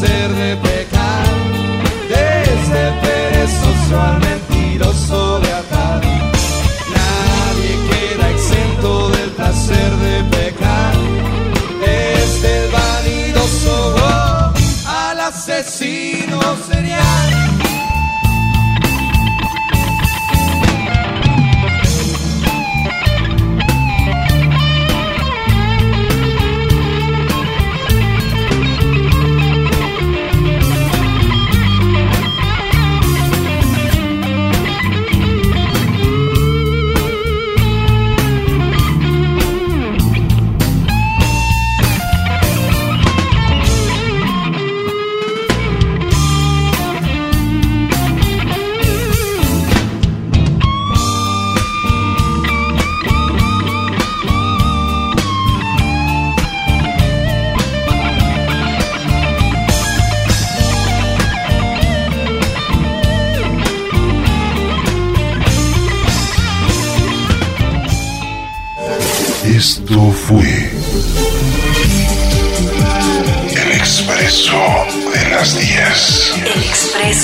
[0.00, 0.87] Placer de